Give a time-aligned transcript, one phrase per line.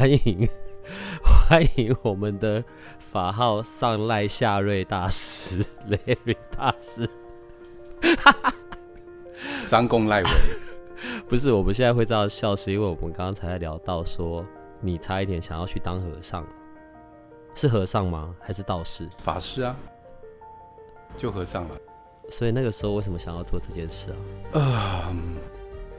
[0.00, 0.48] 欢迎
[1.20, 2.64] 欢迎我们的
[2.98, 7.06] 法号上赖夏瑞大师 Larry 大师，
[9.66, 10.30] 张公赖伟，
[11.28, 14.42] 不是，我们现在会这样笑，是因为我们刚刚才聊到说，
[14.80, 16.46] 你差一点想要去当和尚，
[17.54, 18.34] 是和尚吗？
[18.40, 19.06] 还是道士？
[19.18, 19.76] 法师啊，
[21.14, 21.76] 就和尚了。
[22.30, 24.16] 所以那个时候为什么想要做这件事啊？
[24.52, 25.16] 呃，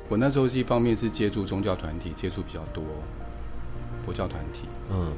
[0.09, 2.83] 我那时候是一方面是接触宗教团体，接触比较多
[4.01, 5.13] 佛教团体，嗯，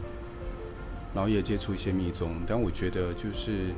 [1.13, 3.69] 然后也接触一些密宗，但我觉得就是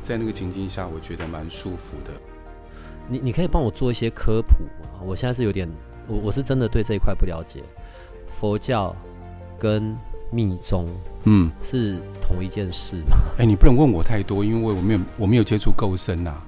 [0.00, 2.12] 在那个情境下，我觉得蛮舒服的。
[3.08, 5.00] 你你可以帮我做一些科普吗？
[5.04, 5.68] 我现在是有点，
[6.06, 7.62] 我我是真的对这一块不了解。
[8.26, 8.94] 佛教
[9.58, 9.96] 跟
[10.30, 10.86] 密宗
[11.24, 13.16] 嗯，是同一件事吗？
[13.38, 16.42] 哎，你不能问我太多，因为我没有我没有接触够深呐、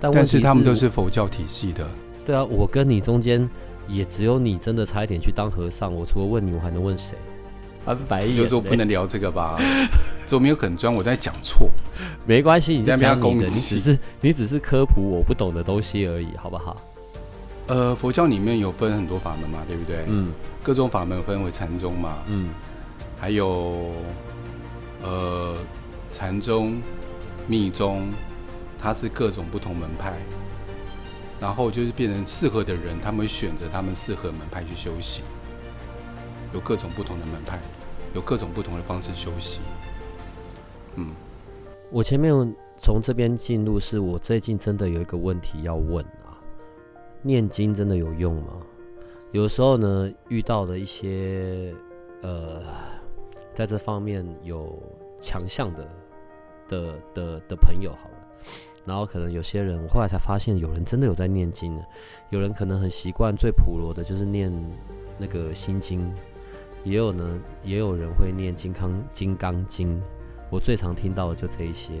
[0.00, 1.88] 但是他们都是佛教体系的。
[2.24, 3.48] 对啊，我跟你中间
[3.88, 5.92] 也只有你真的差一点去当和尚。
[5.92, 7.16] 我除了问你，我还能问谁？
[7.84, 9.56] 翻白眼嘞，有时候不能聊这个吧？
[10.26, 11.68] 这我没有很专，我在讲错。
[12.24, 16.80] 没关系，你在那边讲你的，你攻击只是你只是科普我不懂的东西而已，好不好？
[17.66, 20.04] 呃，佛教里面有分很多法门嘛，对不对？
[20.08, 22.50] 嗯各种法门分为禅宗嘛，嗯
[23.18, 23.90] 还有
[25.02, 25.56] 呃
[26.10, 26.80] 禅宗、
[27.46, 28.08] 密宗，
[28.78, 30.12] 它是各种不同门派，
[31.40, 35.24] 然后就是变成适合的人，他们会选择他们适合的门派去修行，
[36.52, 37.58] 有各种不同的门派，
[38.14, 39.62] 有各种不同的方式修行。
[40.96, 41.12] 嗯，
[41.90, 42.32] 我前面
[42.76, 46.38] 从这边进入，是我最近真的有一个问题要问啊，
[47.22, 48.60] 念经真的有用吗？
[49.30, 51.74] 有时候呢，遇到的一些
[52.20, 52.62] 呃，
[53.54, 54.78] 在这方面有
[55.18, 55.88] 强项的
[56.68, 58.28] 的的的朋友，好了，
[58.84, 61.86] 然后可能有些人，我后来才发现，有人真的有在念经的，
[62.28, 64.52] 有人可能很习惯最普罗的就是念
[65.16, 66.12] 那个心经，
[66.84, 70.00] 也有呢，也有人会念金刚金刚经。
[70.50, 71.94] 我最常听到的就这一些，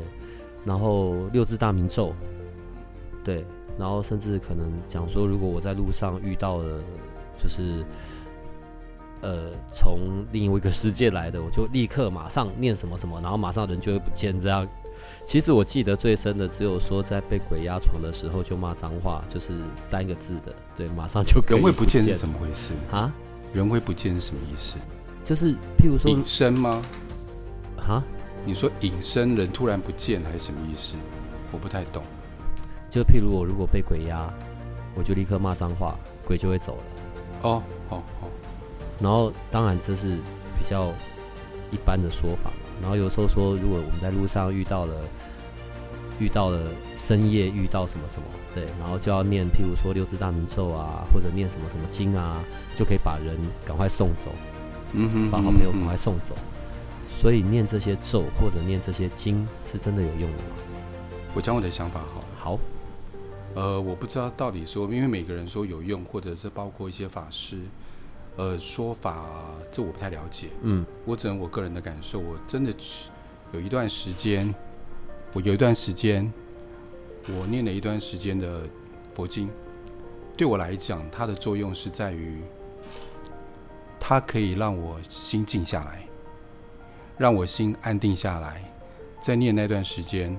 [0.62, 2.14] 然后六字大明咒，
[3.24, 3.46] 对，
[3.78, 6.80] 然后甚至可能讲说，如果我在路上遇到了，
[7.34, 7.82] 就是
[9.22, 14.68] 呃从另一个世界来的，我就立刻马上念什么什么，然后马上人就会不见这样。
[15.24, 22.72] 其实我记得最深的只有说在被鬼压床的时候就骂脏话，就是三个字的，对，马上就可以人会不见是怎么回事？
[22.90, 23.10] 啊？
[23.52, 24.76] 人会不见是什么意思？
[25.24, 26.82] 就是譬如说隐身吗？
[27.78, 28.02] 啊，
[28.44, 30.94] 你说隐身人突然不见还是什么意思？
[31.50, 32.02] 我不太懂。
[32.90, 34.32] 就譬如我如果被鬼压，
[34.94, 36.82] 我就立刻骂脏话，鬼就会走了。
[37.42, 38.28] 哦哦哦，
[39.00, 40.16] 然后当然这是
[40.56, 40.92] 比较
[41.70, 42.56] 一般的说法嘛。
[42.80, 44.94] 然后有时候说，如果我们在路上遇到了
[46.18, 52.42] 遇到了深夜遇到什么什么，对，然后就要念，譬如说六字大明咒啊，或者念什么什么经啊，
[52.76, 54.30] 就可以把人赶快送走，
[54.92, 56.34] 嗯哼，把好朋友赶嗯快送走。
[57.18, 60.50] 所以念这些咒或者念这些经是真的有用的吗？
[61.34, 62.26] 我讲我的想法好了。
[62.36, 62.58] 好，
[63.54, 67.58] 呃，我不知道到底说，因为每个人说有用，或者是包括一些法师，
[68.36, 69.24] 呃，说法
[69.70, 70.48] 这我不太了解。
[70.62, 73.08] 嗯我只能我个人的感受，我真的是
[73.52, 74.52] 有一段时间，
[75.32, 76.30] 我有一段时间，
[77.28, 78.62] 我念了一段时间的
[79.14, 79.48] 佛经，
[80.36, 82.38] 对我来讲，它的作用是在于，
[84.00, 86.04] 它可以让我心静下来，
[87.16, 88.62] 让我心安定下来，
[89.20, 90.38] 在念那段时间，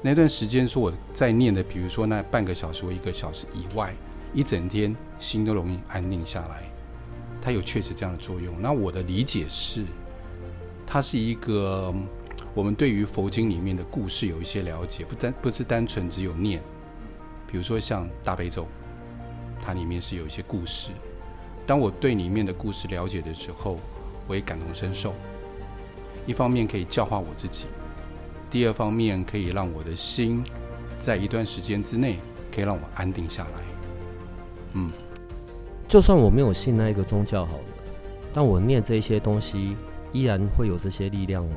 [0.00, 3.94] 那段时间说我在念的，比如说那半个小时或一个小时以外，
[4.32, 6.62] 一整天心都容易安定下来。
[7.42, 8.58] 它有确实这样的作用。
[8.58, 9.84] 那我的理解是，
[10.86, 11.94] 它是一个
[12.54, 16.62] 我们对于佛经里面的故事有一些了解，不单不是单纯只有念。
[17.50, 18.66] 比如说像大悲咒，
[19.60, 20.92] 它里面是有一些故事。
[21.66, 23.80] 当我对里面的故事了解的时候，
[24.28, 25.14] 我也感同身受。
[26.26, 27.66] 一方面可以教化我自己，
[28.48, 30.44] 第二方面可以让我的心
[30.98, 32.18] 在一段时间之内
[32.54, 33.50] 可以让我安定下来。
[34.74, 34.90] 嗯，
[35.88, 37.64] 就算我没有信那一个宗教好了，
[38.32, 39.76] 但我念这些东西，
[40.12, 41.56] 依然会有这些力量吗？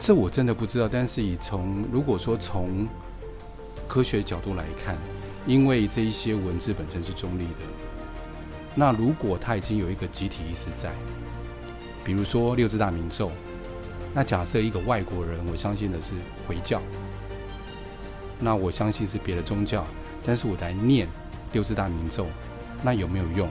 [0.00, 0.88] 这我真的不知道。
[0.88, 2.88] 但是以从如果说从
[3.86, 4.96] 科学角度来看，
[5.46, 7.60] 因为这一些文字本身是中立的，
[8.74, 10.90] 那如果他已经有一个集体意识在，
[12.02, 13.30] 比如说六字大明咒，
[14.14, 16.14] 那假设一个外国人，我相信的是
[16.48, 16.80] 回教，
[18.38, 19.86] 那我相信是别的宗教，
[20.24, 21.06] 但是我来念
[21.52, 22.26] 六字大明咒，
[22.82, 23.50] 那有没有用？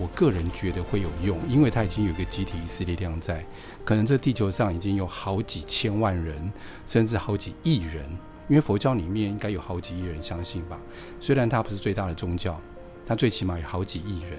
[0.00, 3.44] 我个人觉得会有用，因为他已经有一个集体意识力量在，
[3.84, 6.52] 可能这地球上已经有好几千万人，
[6.86, 8.04] 甚至好几亿人，
[8.48, 10.78] 因为佛教里面应该有好几亿人相信吧，
[11.20, 12.60] 虽然它不是最大的宗教。
[13.06, 14.38] 他最起码有好几亿人，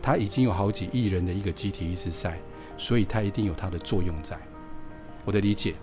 [0.00, 2.38] 它已经有好几亿人的一个集体意识在，
[2.78, 4.38] 所以它一定有它的作用在。
[5.24, 5.74] 我的理解，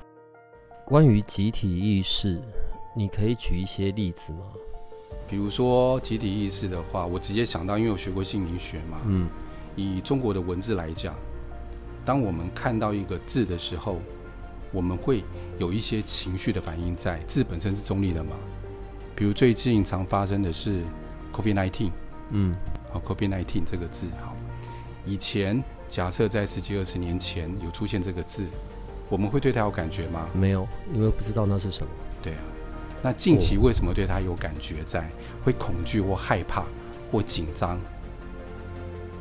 [0.86, 2.40] 关于集体意识，
[2.96, 4.54] 你可以举一些例子吗？
[5.28, 9.28] 比如说集体意识的话，我直接想到，因为我学过心理学嘛，嗯，
[9.76, 11.14] 以中国的文字来讲，
[12.06, 14.00] 当我们看到一个字的时候，
[14.72, 15.24] 我们会
[15.58, 17.20] 有一些情绪的反应在。
[17.28, 18.36] 字本身是中立的嘛，
[19.16, 20.82] 比如最近常发生的是。
[21.34, 21.92] Covid nineteen，
[22.32, 22.54] 嗯，
[22.92, 24.36] 好，Covid nineteen 这个字，好，
[25.06, 28.46] 以前假设在十几二十年前有出现这个字，
[29.08, 30.28] 我们会对它有感觉吗？
[30.34, 31.92] 没有，因为不知道那是什么。
[32.22, 32.40] 对啊，
[33.02, 34.84] 那近期为什么对它有感觉？
[34.84, 35.10] 在
[35.42, 36.66] 会恐惧或害怕
[37.10, 37.80] 或紧张，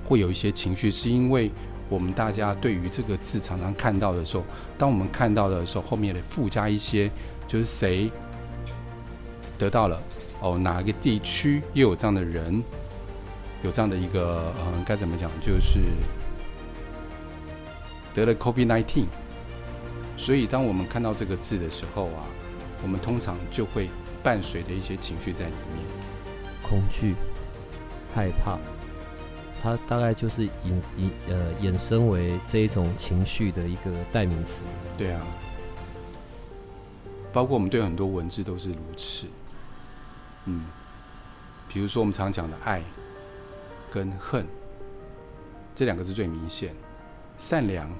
[0.04, 1.48] 会有一些情绪，是因为
[1.90, 4.44] 我们大家对于这个字常常看到的时候，
[4.78, 7.10] 当我们看到的时候，后面的附加一些，
[7.46, 8.10] 就是谁
[9.58, 10.00] 得到了。
[10.40, 12.62] 哦，哪个地区又有这样的人，
[13.62, 15.80] 有这样的一个，嗯，该怎么讲，就是
[18.14, 19.04] 得了 COVID-19。
[20.16, 22.24] 所以，当我们看到这个字的时候啊，
[22.82, 23.90] 我们通常就会
[24.22, 25.84] 伴随的一些情绪在里面，
[26.62, 27.14] 恐惧、
[28.14, 28.58] 害怕，
[29.62, 34.62] 它大概就是引引呃衍生为这一种情绪的一个代名词。
[34.96, 35.20] 对啊，
[37.32, 39.26] 包括我们对很多文字都是如此。
[40.46, 40.64] 嗯，
[41.68, 42.82] 比如说我们常讲的爱
[43.90, 44.46] 跟恨，
[45.74, 46.74] 这两个字最明显。
[47.36, 47.90] 善良，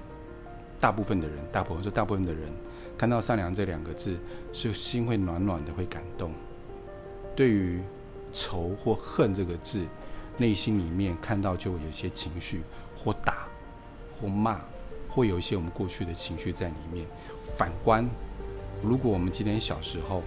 [0.78, 2.50] 大部分的人，大部分说大部分的人
[2.98, 4.18] 看到善良这两个字，
[4.52, 6.34] 是心会暖暖的，会感动。
[7.34, 7.80] 对于
[8.32, 9.86] 仇或恨这个字，
[10.36, 12.62] 内心里面看到就有些情绪，
[12.96, 13.46] 或打，
[14.18, 14.60] 或骂，
[15.08, 17.06] 会有一些我们过去的情绪在里面。
[17.56, 18.08] 反观，
[18.82, 20.22] 如果我们今天小时候，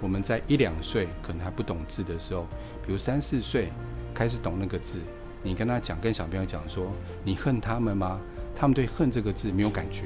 [0.00, 2.46] 我们在一两岁可能还不懂字的时候，
[2.86, 3.72] 比如三四岁
[4.14, 5.00] 开始懂那个字，
[5.42, 6.92] 你跟他讲，跟小朋友讲说，
[7.24, 8.20] 你恨他们吗？
[8.54, 10.04] 他们对恨这个字没有感觉，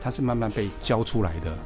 [0.00, 1.56] 他是慢慢被教出来的。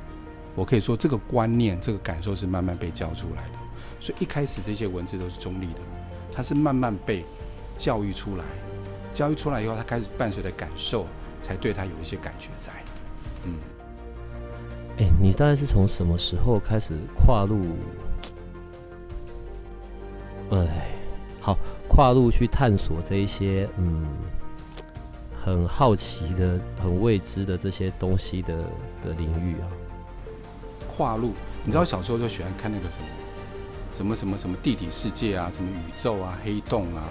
[0.54, 3.58] 我可以说，这个观念、这个感受是慢慢被教出来的。
[4.00, 5.80] 所以一开始这些文字都是中立的，
[6.32, 7.24] 它是慢慢被
[7.76, 8.44] 教育出来，
[9.12, 11.06] 教育出来以后，他开始伴随的感受，
[11.42, 12.72] 才对他有一些感觉在，
[13.44, 13.58] 嗯。
[14.98, 17.64] 哎，你大概是从什么时候开始跨入？
[20.50, 20.88] 哎，
[21.40, 21.56] 好，
[21.88, 24.06] 跨入去探索这一些嗯，
[25.34, 28.58] 很好奇的、很未知的这些东西的
[29.00, 29.68] 的领域啊。
[30.86, 31.32] 跨入，
[31.64, 33.06] 你知道小时候就喜欢看那个什么，
[33.92, 37.02] 什么什么什么地底世界啊，什么宇宙啊、黑洞啊。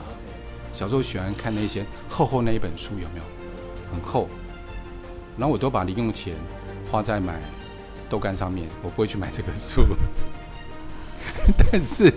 [0.73, 3.23] 小时候喜欢看那些厚厚那一本书，有没有？
[3.91, 4.27] 很厚。
[5.37, 6.33] 然后我都把零用钱
[6.91, 7.39] 花在买。
[8.11, 9.83] 豆干上面，我不会去买这个书，
[11.55, 12.11] 但是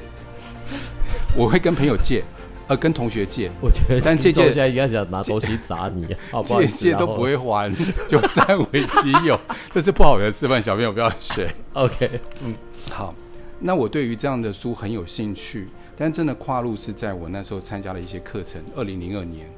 [1.36, 2.24] 我会跟朋友借，
[2.66, 3.50] 呃，跟同学借。
[3.60, 6.06] 我觉得，但借借现在应该想拿东西砸你，
[6.46, 7.70] 借借都不会还，
[8.08, 9.38] 就占为己有，
[9.70, 11.54] 这是不好的示范，小朋友不要学。
[11.74, 12.54] OK，嗯，
[12.90, 13.14] 好。
[13.62, 19.48] 那我对于这样的书很有兴趣，但真的跨入是在我那时候参加了一些课程，二零零二年，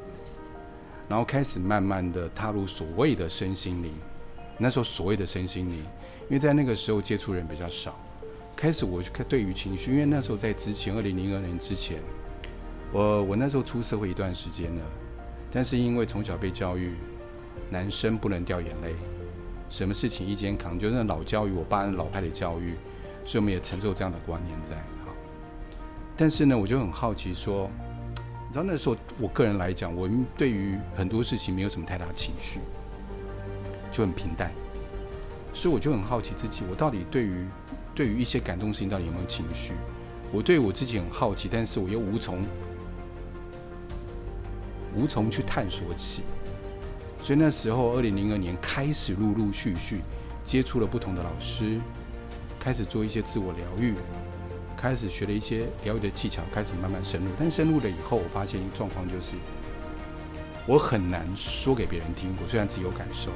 [1.08, 3.90] 然后开始慢慢的踏入所谓的身心灵。
[4.58, 5.84] 那时候所谓的身心灵。
[6.26, 8.02] 因为在那个时候接触人比较少，
[8.56, 11.99] 开始我对于情绪，因为那时候在之前二零零二年之前，
[12.92, 14.82] 我我那时候出社会一段时间了，
[15.52, 16.94] 但是因为从小被教育
[17.68, 18.94] 男生不能掉眼泪，
[19.68, 22.75] 什么事情一肩扛，就是老教育我爸老派的教育，
[23.25, 24.75] 所以我们也承受这样的观念在。
[25.04, 25.12] 好，
[26.16, 27.71] 但是呢，我就很好奇说，
[28.47, 32.61] 你知道那时候我个人来讲，我对于很多事情没有什么太大情绪，
[33.90, 34.52] 就很平淡。
[35.52, 37.47] 所以我就很好奇自己，我到底对于
[37.95, 39.75] 对于一些感动事情到底有没有情绪？
[40.33, 42.45] 我对我自己很好奇，但是我又无从
[44.97, 46.23] 无从去探索起。
[47.23, 50.00] 所以那时候，二零零二年开始陆陆续续
[50.43, 51.81] 接触了不同的老师，
[52.64, 53.94] 开始做一些自我疗愈，
[54.75, 57.30] 开始学了一些疗愈的技巧，开始慢慢深入。
[57.37, 59.35] 但深入了以后，我发现一个状况就是，
[60.66, 62.35] 我很难说给别人听。
[62.42, 63.30] 我虽然自己有感受。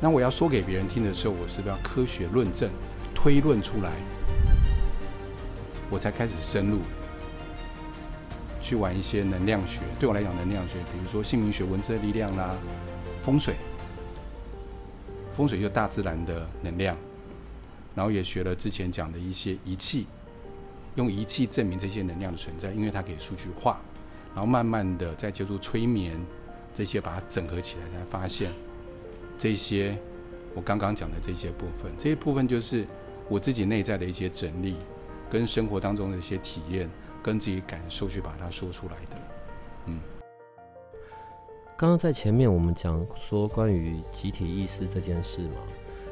[0.00, 2.68] 那我要说给别人听的时候，我是不是要科学论证、
[3.14, 3.92] 推论出来，
[5.88, 6.80] 我才开始深入
[8.60, 9.82] 去玩一些能量学。
[10.00, 12.56] 对我来讲，能量学，比如说姓名学、文字的力量啦，
[13.20, 13.54] 风水，
[15.30, 16.96] 风水就大自然的能量。
[17.98, 20.06] 然后也学了之前讲的一些仪器，
[20.94, 23.80] 用仪器证明这些能量的存在，因为它可以数据化。
[24.32, 26.16] 然后慢慢的再接触催眠，
[26.72, 28.52] 这些把它整合起来，才发现
[29.36, 29.98] 这些
[30.54, 32.86] 我刚刚讲的这些部分，这些部分就是
[33.28, 34.76] 我自己内在的一些整理，
[35.28, 36.88] 跟生活当中的一些体验，
[37.20, 39.22] 跟自己感受去把它说出来的。
[39.86, 39.98] 嗯，
[41.76, 45.62] 刚刚在前面我们讲说关于集体意识这件事嘛。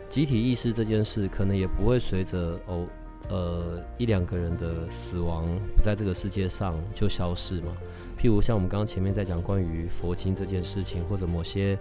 [0.09, 2.87] 集体意识这件事，可能也不会随着哦，
[3.29, 5.47] 呃一两个人的死亡
[5.77, 7.73] 不在这个世界上就消失嘛。
[8.19, 11.79] 譬如像我们刚刚前面在讲关于佛经这件事情，或者某些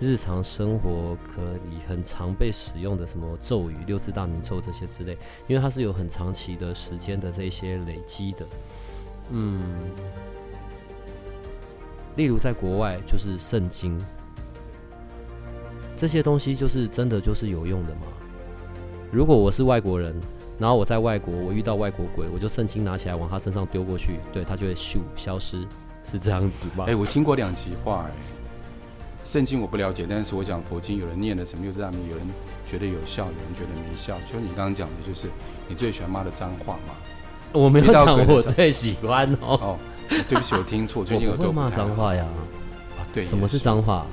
[0.00, 5.16] 日常生活可以很常被使用的什么咒语、六字大明咒这些之类，
[5.46, 8.46] 因为它是有很长期的时间的这些累积的。
[9.30, 9.62] 嗯，
[12.16, 14.04] 例如在国外就是圣经。
[15.98, 18.02] 这些东西就是真的就是有用的吗？
[19.10, 20.14] 如果我是外国人，
[20.56, 25.66] 然后我在外国，我遇到外国鬼，我就圣经拿起来往他身上丢过去，对他就会咻消失，
[26.04, 26.84] 是这样子吗？
[26.86, 28.12] 哎，我听过两极化，哎，
[29.24, 32.24] 圣经我不了解，但是我讲佛经，有人念的什么六字大明，有人
[32.64, 34.16] 觉得有效，有人觉得没效。
[34.24, 35.26] 就你刚刚讲的，就是
[35.66, 36.94] 你最喜欢骂的脏话嘛？
[37.52, 39.58] 我没有讲我最喜欢哦。
[39.60, 39.78] 哦，
[40.28, 42.24] 对不起，我听错，最近有会骂脏话呀？
[42.96, 44.06] 啊，对，什么是脏话？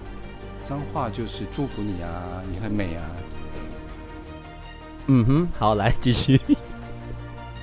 [0.65, 3.03] 脏话就是祝福你啊，你很美啊。
[5.05, 6.41] 嗯哼，好，来继续。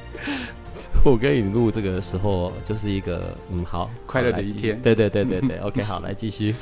[1.05, 4.81] 我跟你录这个时候就是一个嗯，好快乐的一天。
[4.81, 6.55] 对对对对对， OK，好，来继续。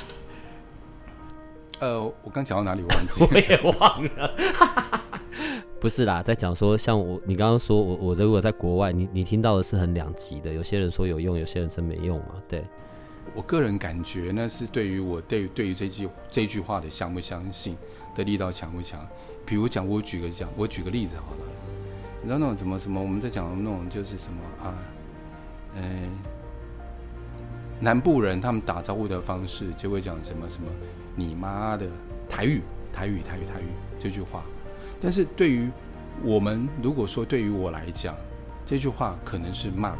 [1.79, 2.81] 呃，我刚讲到哪里？
[2.81, 4.31] 忘记 我也忘了。
[5.79, 12.65] 不是啦，在讲说像我，你刚刚说我我如果在国外，你你听到的是很两极的，有些人说有用，有些人说没用嘛，对。
[13.33, 17.77] 我个人感觉呢，是对于我对对于这句这句话的相不相信
[18.15, 18.99] 的力道强不强？
[19.45, 21.45] 比如讲，我举个讲，我举个例子好了。
[22.21, 23.01] 你知道那种怎么什么？
[23.01, 24.75] 我们在讲那种就是什么啊？
[25.75, 26.09] 嗯，
[27.79, 30.67] 南部人他们打招呼的方式就会讲什么什么
[31.15, 31.87] “你妈的”
[32.29, 32.61] 台语
[32.93, 33.65] 台语台语台语
[33.99, 34.43] 这句话。
[34.99, 35.69] 但是对于
[36.21, 38.15] 我们如果说对于我来讲，
[38.65, 39.99] 这句话可能是骂人，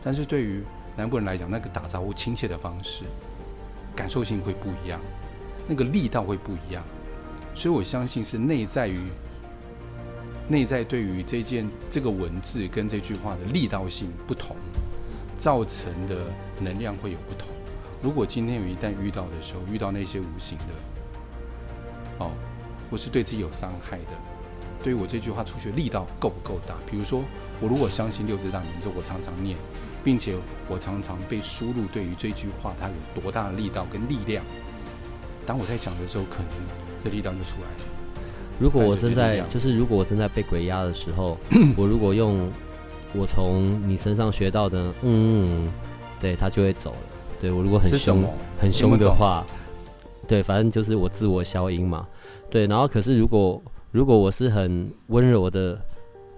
[0.00, 0.62] 但是对于
[0.96, 3.04] 南部人来讲，那个打招呼亲切的方式，
[3.96, 5.00] 感受性会不一样，
[5.66, 6.84] 那个力道会不一样，
[7.54, 9.00] 所以我相信是内在于
[10.46, 14.56] 内在对于这件这个文字跟这句话的力道性不同，
[15.34, 16.26] 造成的
[16.60, 17.48] 能量会有不同。
[18.02, 22.30] 如果今天有一旦遇到的时候，遇到那些无形的，哦，
[22.90, 24.12] 我是对自己有伤害的，
[24.82, 26.76] 对于我这句话出去力道够不够大？
[26.88, 27.24] 比如说，
[27.60, 29.56] 我如果相信六字大明咒，我常常念。
[30.04, 30.36] 并且
[30.68, 34.44] 我常常被输入对于这句话它有多大的力道跟力量，
[35.46, 36.52] 当我在讲的时候，可能
[37.02, 37.90] 这力量就出来了。
[38.60, 41.38] 如果我正在就是如果我正在被鬼压的时候，
[41.76, 42.52] 我如果用
[43.14, 45.72] 我从你身上学到的，嗯，
[46.20, 46.96] 对他就会走了。
[47.40, 48.24] 对我如果很凶
[48.58, 49.44] 很凶的话，
[50.28, 52.06] 对，反正就是我自我消音嘛。
[52.48, 55.78] 对，然后可是如果如果我是很温柔的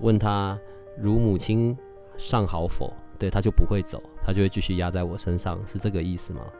[0.00, 0.58] 问他，
[0.98, 1.76] 如母亲
[2.16, 2.92] 尚好否？
[3.18, 6.40] 对，他就不会走，他就会继续压在我身上，是这个意思吗？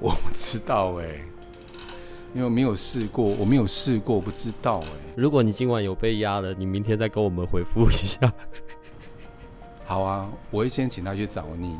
[0.00, 1.24] 我不知道哎，
[2.34, 4.88] 因为我没有试过，我没有试过，不知道哎。
[5.16, 8.32] 如果你今晚有被压了，你明天再跟我们回复一下。
[9.86, 11.76] 好啊，我会先请他去找你。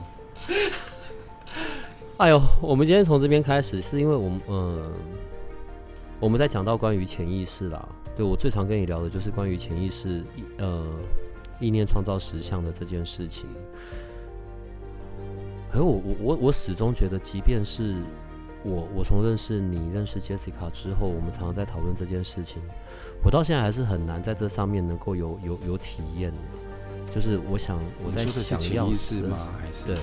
[2.19, 4.93] 哎呦，我们今天从这边开始，是因为我们嗯，
[6.21, 7.89] 我们在讲到关于潜意识啦。
[8.15, 10.25] 对我最常跟你聊的就是关于潜意识，
[10.59, 10.87] 呃。
[11.65, 13.49] 意念创造实相的这件事情，
[15.73, 17.97] 可我我我我始终觉得，即便是
[18.63, 22.63] 我我从认识你、认识 Jessica 之后，我们常常在讨论这件事情，
[23.25, 26.33] 我到现在还是很难在这上面能够有有有体验。
[27.11, 29.37] 就是我想我在想要潜意识吗？
[29.61, 29.97] 还是对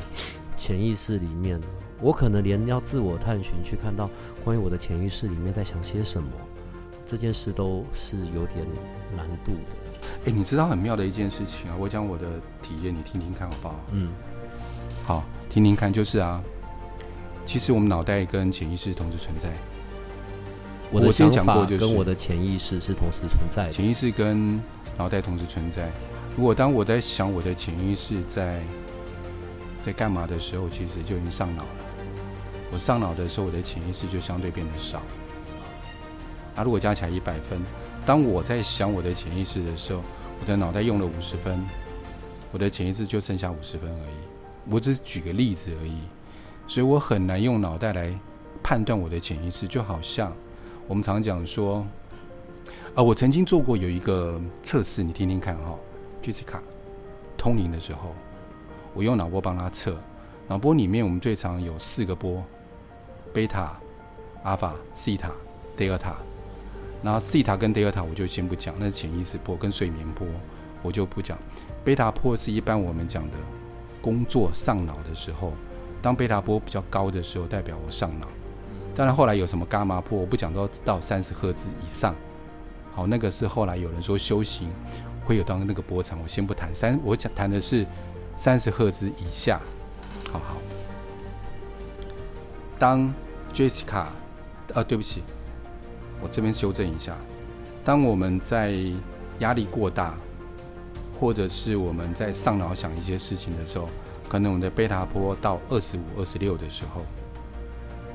[0.55, 1.59] 潜意识里面，
[1.99, 4.09] 我可能连要自我探寻，去看到
[4.45, 6.29] 关于我的潜意识里面在想些什么，
[7.05, 8.65] 这件事都是有点
[9.15, 9.75] 难度的。
[10.25, 11.75] 哎，你知道很妙的一件事情啊！
[11.79, 12.27] 我讲我的
[12.61, 13.75] 体验，你听听看好不好？
[13.91, 14.09] 嗯，
[15.03, 16.43] 好，听听看，就是啊，
[17.43, 19.49] 其实我们脑袋跟潜意识同时存在。
[20.91, 23.71] 我的想法跟我的潜意识是同时存在的。
[23.71, 24.61] 潜意识跟
[24.97, 25.89] 脑袋同时存在。
[26.35, 28.61] 如果当我在想我的潜意识在
[29.79, 31.69] 在干嘛的时候，其实就已经上脑了。
[32.71, 35.01] 我上脑的时候，我的潜意识就相对变得少。
[36.55, 37.59] 啊，如果加起来一百分。
[38.05, 40.01] 当我在想我的潜意识的时候，
[40.39, 41.63] 我的脑袋用了五十分，
[42.51, 44.71] 我的潜意识就剩下五十分而已。
[44.71, 45.99] 我只是举个例子而已，
[46.67, 48.11] 所以我很难用脑袋来
[48.63, 49.67] 判断我的潜意识。
[49.67, 50.33] 就好像
[50.87, 51.85] 我们常讲说，
[52.95, 55.77] 啊，我曾经做过有一个测试，你听听看哈
[56.23, 56.59] ，Jessica
[57.37, 58.15] 通灵的时候，
[58.93, 59.95] 我用脑波帮他测，
[60.47, 62.43] 脑波里面我们最常有四个波，
[63.31, 63.79] 贝塔、
[64.43, 65.31] 阿法、西塔、
[65.77, 66.15] 德尔塔。
[67.03, 70.27] 然后西塔跟德尔塔我就先不讲，那是潜意识波跟睡眠波，
[70.81, 71.37] 我就不讲。
[71.83, 73.37] 贝塔波是一般我们讲的
[74.01, 75.53] 工作上脑的时候，
[76.01, 78.27] 当贝塔波比较高的时候，代表我上脑。
[78.93, 82.13] 当然后来有什么伽马波，我不讲到到三十赫兹以上。
[82.93, 84.69] 好，那个是后来有人说修行
[85.25, 86.73] 会有到那个波长，我先不谈。
[86.75, 87.85] 三我讲谈的是
[88.35, 89.59] 三十赫兹以下。
[90.31, 90.57] 好好。
[92.77, 93.13] 当
[93.53, 94.05] Jessica，
[94.73, 95.23] 呃，对不起。
[96.21, 97.15] 我这边修正一下，
[97.83, 98.73] 当我们在
[99.39, 100.13] 压力过大，
[101.19, 103.89] 或者是我们在上脑想一些事情的时候，
[104.29, 107.01] 可能我们的贝塔波到二十五、二十六的时候，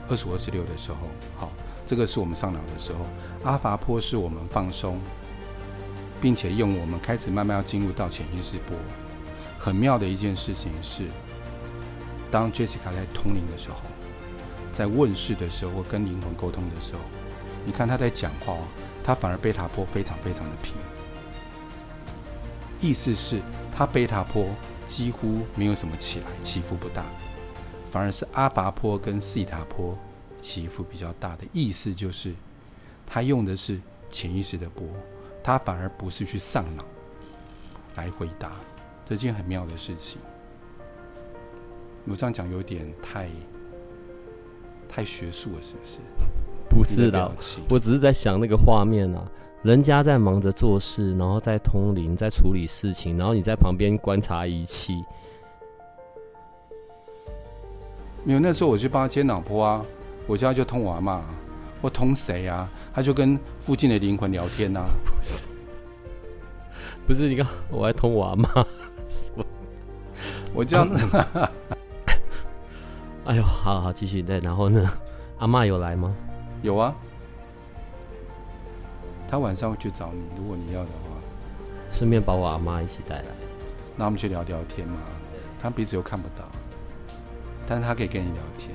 [0.08, 0.98] 二十五、二十六的时候，
[1.36, 1.50] 好，
[1.84, 3.00] 这个是我们上脑的时候。
[3.42, 5.00] 阿法波是我们放松，
[6.20, 8.76] 并且用我们开始慢慢要进入到潜意识波。
[9.58, 11.04] 很妙的一件事情是，
[12.30, 13.82] 当 Jessica 在通灵的时候，
[14.70, 17.00] 在问世的时候，或跟灵魂沟通的时候。
[17.66, 18.62] 你看他在讲话哦，
[19.02, 20.76] 他反而贝塔波非常非常的平，
[22.80, 23.42] 意思是
[23.72, 24.46] 他贝塔波
[24.86, 27.04] 几乎没有什么起来，起伏不大，
[27.90, 29.98] 反而是阿法波跟西塔波
[30.40, 32.32] 起伏比较大的意思就是，
[33.04, 34.86] 他用的是潜意识的波，
[35.42, 36.84] 他反而不是去上脑
[37.96, 38.52] 来回答，
[39.04, 40.20] 这件很妙的事情。
[42.04, 43.28] 我这样讲有点太
[44.88, 45.98] 太学术了，是不是？
[46.76, 47.32] 不是的，
[47.70, 49.24] 我只是在想那个画面啊，
[49.62, 55.02] 人家在忙着做事，然后在通灵，在处理事情，然后你在旁边观察仪器。
[58.24, 59.82] 没有，那时候我去帮他接脑波啊，
[60.26, 61.24] 我家就通我妈，
[61.80, 62.68] 我通谁啊？
[62.92, 64.84] 他就跟附近的灵魂聊天呐。
[65.04, 65.44] 不是，
[67.06, 68.48] 不是，你看我还通我阿妈，
[70.52, 70.86] 我这样。
[73.24, 74.86] 哎呦，好好继续对，然后呢，
[75.38, 76.14] 阿妈有来吗？
[76.66, 76.92] 有啊，
[79.28, 81.14] 他晚上会去找你，如果你要的话，
[81.92, 83.26] 顺便把我阿妈一起带来，
[83.94, 84.98] 那我们去聊聊天嘛。
[85.60, 86.44] 他彼此又看不到，
[87.68, 88.74] 但是他可以跟你聊天。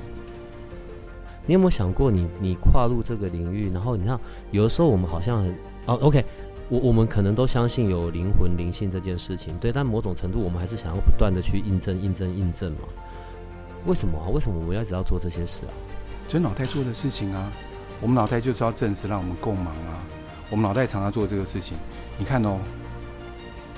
[1.46, 4.18] 你有没有想过，你你跨入这个领域，然后你看，
[4.52, 5.52] 有的时候我们好像很
[5.86, 6.24] 哦，OK，
[6.70, 12.88] 我我们可能都相信有灵魂灵性这件事情，对，但某种程度我们还是想要不断的去印证、印证、印证嘛。
[13.86, 14.30] 为什么啊？
[14.30, 15.74] 为什么我们要一直要做这些事啊？
[16.30, 17.52] 就脑袋做的事情啊。
[18.02, 20.04] 我们脑袋就是要证实，让我们够忙啊！
[20.50, 21.78] 我们脑袋常常做这个事情。
[22.18, 22.60] 你看哦，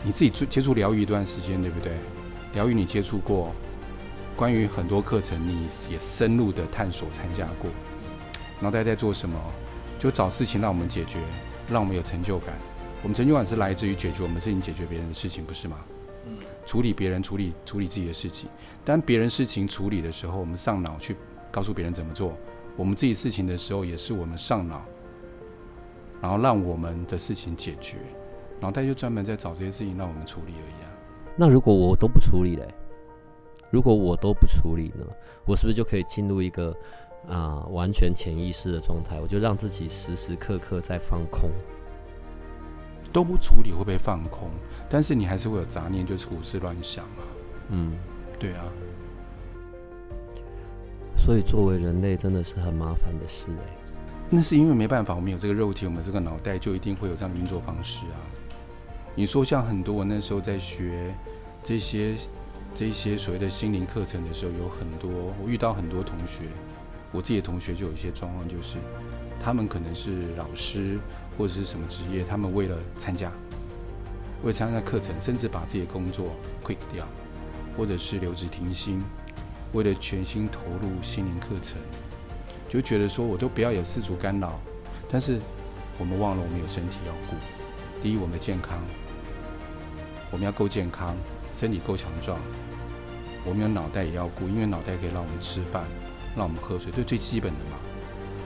[0.02, 1.92] 你自己接触疗愈一段时间，对不对？
[2.54, 3.54] 疗愈你接触过，
[4.38, 7.70] 关于很多课程，你也深入的探索参加过。
[8.62, 9.38] 脑袋在做什么？
[10.00, 11.20] 就找事情让我们解决，
[11.70, 12.56] 让我们有成就感。
[13.02, 15.78] 我们成就感是来自于解决我们事情，解决别人的事情，不是吗？
[16.66, 18.50] 处理别人，处理处理自己的事情。
[18.86, 21.14] 当别人事情处理的时候，我们上脑去
[21.52, 22.38] 告诉别人怎么做。
[22.76, 24.84] 我们自己事情的时候，也是我们上脑，
[26.22, 27.98] 然后让我们的事情解决，
[28.60, 30.90] 脑袋就专门在找这些事情让我们处理而已啊。
[31.36, 32.68] 那如果我都不处理嘞？
[33.72, 35.06] 如果我都不处理呢？
[35.46, 36.76] 我是不是就可以进入一个
[37.28, 39.20] 啊完全潜意识的状态？
[39.20, 41.50] 我就让自己时时刻刻在放空。
[43.12, 44.50] 都不处理会不会放空？
[44.90, 47.22] 但是你还是会有杂念，就是胡思乱想啊。
[47.70, 47.94] 嗯，
[48.40, 48.66] 对啊。
[51.24, 53.74] 所以，作为人类，真的是很麻烦的事哎。
[54.30, 58.20] 那是因为没办法，我们有这个肉体，我们这个脑袋就一定会有这样的运作方式啊。
[59.16, 61.16] 你说像很多我那时候在学
[61.64, 62.14] 这些
[62.74, 65.10] 这些所谓的心灵课程的时候，有很多
[65.42, 66.42] 我遇到很多同学，
[67.14, 68.76] 我自己的同学就有一些状况，就是
[69.40, 71.00] 他们可能是老师
[71.38, 73.32] 或者是什么职业，他们为了参加，
[74.42, 77.08] 为了参加课程，甚至把自己的工作 quit 掉，
[77.78, 79.02] 或者是留职停薪。
[79.74, 81.80] 为了全心投入心灵课程，
[82.70, 84.60] 就觉得说我都不要有世俗干扰。
[85.10, 85.40] 但是
[85.98, 87.36] 我们忘了，我们有身体要顾。
[88.02, 88.80] 第一，我们的健康，
[90.32, 91.16] 我们要够健康，
[91.52, 92.40] 身体够强壮。
[93.46, 95.86] 我们有脑袋也要顾，因为脑袋可以让我们吃饭，
[96.36, 97.78] 让我们喝水，这是最基本的嘛。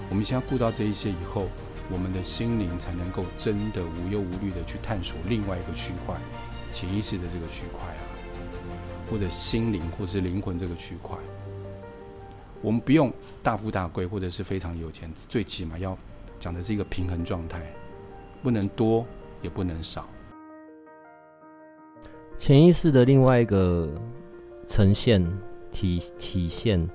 [0.09, 1.47] 我们先要顾到这一些以后，
[1.89, 6.15] 我们的心灵才能够真的无忧无虑的去探索另外一个区块，
[6.71, 7.96] 潜意识的这个区块。
[9.09, 11.17] 或者心灵，或是灵魂这个区块，
[12.61, 15.97] 我们不用大富大贵，或者是非常有钱，最起码要
[16.39, 17.61] 讲的是一个平衡状态，
[18.43, 19.05] 不能多
[19.41, 20.07] 也不能少。
[22.37, 23.89] 潜意识的另外一个
[24.65, 25.25] 呈现
[25.71, 26.87] 体体现，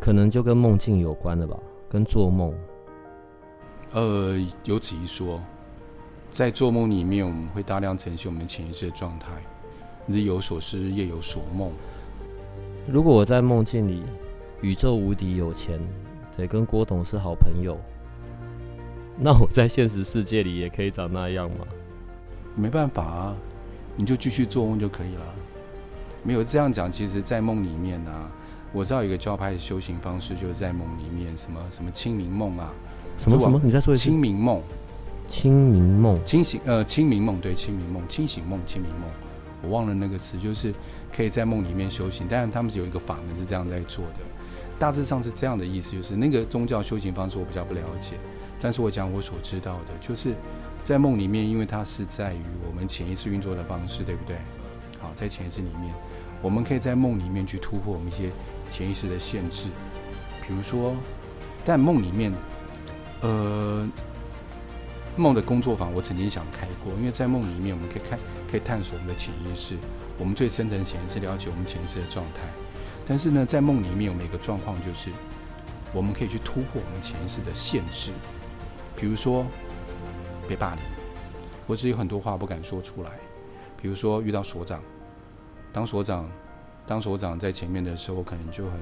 [0.00, 2.54] 可能就跟梦境有关了吧，跟做梦。
[3.92, 5.40] 呃，有此一说，
[6.30, 9.30] 在做梦里面，我们会大量呈现我们潜意识的状态，
[10.06, 11.70] 日有所思，夜有所梦。
[12.86, 14.02] 如果我在梦境里，
[14.60, 15.80] 宇宙无敌有钱，
[16.36, 17.78] 得跟郭董是好朋友，
[19.18, 21.66] 那我在现实世界里也可以长那样吗？
[22.54, 23.36] 没办法啊，
[23.96, 25.34] 你就继续做梦就可以了。
[26.22, 28.10] 没有这样讲，其实，在梦里面呢，
[28.72, 32.72] 我知道有一个教派的修行方式，就是在梦里面，什么什么清明梦啊，
[33.18, 33.60] 什么什么？
[33.62, 34.02] 你在说一次。
[34.02, 34.62] 清明梦，
[35.28, 39.10] 清明梦，清醒呃，清明梦对，清明梦，清醒梦，清明梦，
[39.64, 40.72] 我忘了那个词，就是
[41.14, 42.26] 可以在梦里面修行。
[42.28, 44.20] 但是他们是有一个法门是这样在做的，
[44.78, 48.16] 大致上是这样的意思，就是那个宗教修行方式我比较不了解，
[48.60, 50.34] 但是我讲我所知道的，就是
[50.82, 54.36] 在梦里面，因为它是在于我们潜意识运作的方式，对不对？
[55.00, 55.92] 好，在潜意识里面。
[56.42, 58.30] 我们可以在梦里面去突破我们一些
[58.68, 59.70] 潜意识的限制，
[60.46, 60.94] 比如说，
[61.64, 62.30] 但梦里面，
[63.22, 63.88] 呃，
[65.16, 68.18] 梦的工作坊我曾经想开过，因为在梦里面我们可以看，
[68.54, 69.76] 可以探索我们的潜意识，
[70.16, 72.42] 我们最深层潜意识，了解我们潜意识的状态。
[73.04, 75.10] 但是呢，在梦里面有每个状况就是，
[75.92, 78.12] 我们可以去突破我们潜意识的限制，
[78.94, 79.44] 比如说
[80.48, 80.84] 被霸凌，
[81.66, 83.10] 或者有很多话不敢说出来，
[83.82, 84.80] 比如说遇到所长。
[85.72, 86.30] 当所长，
[86.86, 88.72] 当所长在前面的时候，可能就很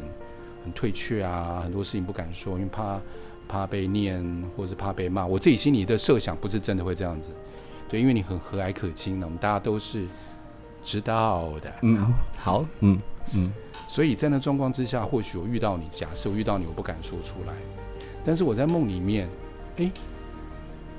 [0.65, 3.01] 很退却啊，很多事情不敢说，因为怕
[3.49, 4.23] 怕被念，
[4.55, 5.25] 或是怕被骂。
[5.25, 7.33] 我自己心里的设想不是真的会这样子，
[7.93, 10.07] 对，因为你很和蔼可亲的，我们大家都是
[10.83, 11.71] 知道的。
[11.83, 12.03] 嗯，
[12.39, 12.99] 好，嗯
[13.35, 13.53] 嗯，
[13.87, 17.53] 所以在那状况之下，或许我遇到你，假设我遇到你，我不敢说出来，
[18.25, 19.29] 但是我在梦里面，
[19.77, 19.93] 诶，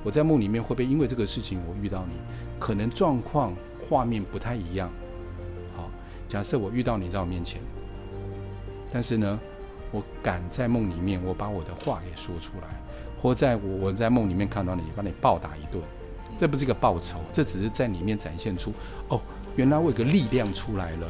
[0.04, 2.12] 我在梦里面会不会因为这个事情我遇到你，
[2.60, 3.52] 可能状况
[3.82, 4.88] 画面不太一样。
[5.76, 5.90] 好
[6.28, 7.60] 假设我遇到你在我面前，
[8.92, 9.40] 但是呢，
[9.90, 12.68] 我敢在梦里面，我把我的话给说出来，
[13.20, 15.82] 或在我我在梦里面看到你，把你暴打一顿，
[16.36, 18.72] 这不是一个报仇，这只是在里面展现出，
[19.08, 19.20] 哦，
[19.56, 21.08] 原来我有个力量出来了，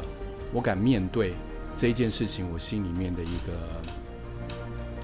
[0.53, 1.33] 我敢面对
[1.75, 3.53] 这件事情，我心里面的一个，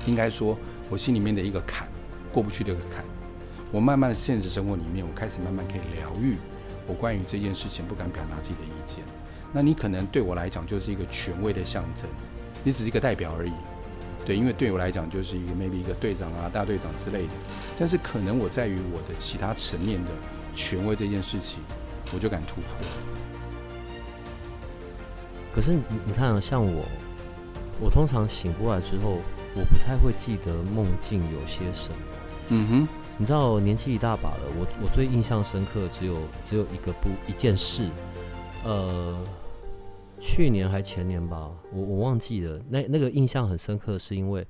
[0.05, 0.57] 应该说，
[0.89, 1.87] 我心里面的一个坎，
[2.31, 3.03] 过不去的一个坎，
[3.71, 6.37] 我慢慢的现实生活里面，我开始慢慢可以疗愈
[6.87, 8.99] 我关于这件事情不敢表达自己的意见。
[9.51, 12.09] 那你可能对我来讲就是一个权威的象征，
[12.63, 13.51] 你只是一个代表而已，
[14.31, 17.33] 对，因为对我来讲就是一个 maybe 一个队长啊、大队长之类的，
[17.77, 20.11] 但是可能我在于我的其他层面的
[20.53, 21.61] 权威这件事情，
[22.13, 22.87] 我就敢突破。
[25.53, 26.85] 可是你你看啊，像我，
[27.81, 29.17] 我通常醒过来之后，
[29.53, 31.97] 我不太会记得梦境有些什么。
[32.47, 37.89] 嗯哼，你知道年纪一大把了，我我最印象深刻只有只有一个不一件事，
[38.63, 39.13] 呃。
[40.23, 42.61] 去年还前年吧，我我忘记了。
[42.69, 44.45] 那那个印象很深刻，是因为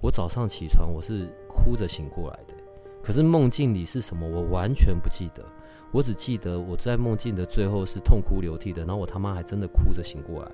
[0.00, 2.54] 我早上起床我是哭着醒过来的，
[3.00, 5.44] 可是梦境里是什么我完全不记得，
[5.92, 10.50] 我只记得我在梦境的最后是痛哭流涕的，然后我他妈还真的哭着醒过来，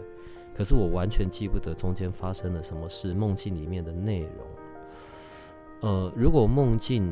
[0.55, 4.31] 可是我完全记不得中间发生了什么事，梦境里面的内容。
[5.81, 7.11] 呃，如果梦境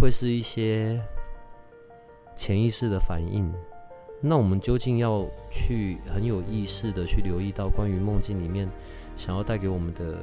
[0.00, 0.98] 会是一些
[2.34, 3.52] 潜意识的反应。
[4.20, 8.68] 那我们究竟要去很有意识的去留意到关于梦境里面
[9.16, 10.18] 想要带给我们的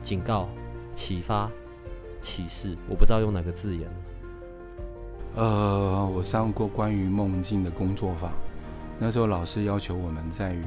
[0.00, 0.48] 警告、
[0.90, 1.50] 启发、
[2.18, 2.74] 启示？
[2.88, 3.88] 我不知道用哪个字眼。
[5.36, 8.32] 呃，我上过关于梦境的工作坊，
[8.98, 10.64] 那时候老师要求我们在于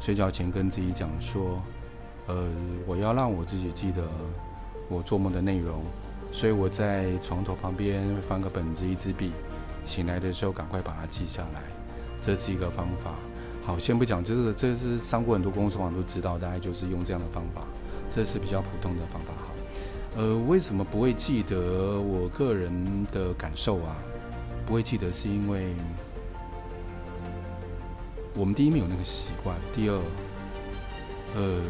[0.00, 1.62] 睡觉前跟自己讲说，
[2.26, 2.48] 呃，
[2.84, 4.02] 我要让我自己记得
[4.88, 5.84] 我做梦的内容，
[6.32, 9.30] 所以我在床头旁边放个本子、一支笔。
[9.90, 11.62] 醒来的时候，赶快把它记下来，
[12.20, 13.16] 这是一个方法。
[13.64, 17.62] 好，先不讲，就是这是上过很多公司网都知道，大概就是用这样的方法，
[18.08, 19.32] 这是比较普通的方法。
[19.36, 19.52] 好，
[20.16, 23.96] 呃，为什么不会记得我个人的感受啊？
[24.64, 25.74] 不会记得是因为
[28.34, 30.00] 我们第一没有那个习惯，第二，
[31.34, 31.62] 嗯，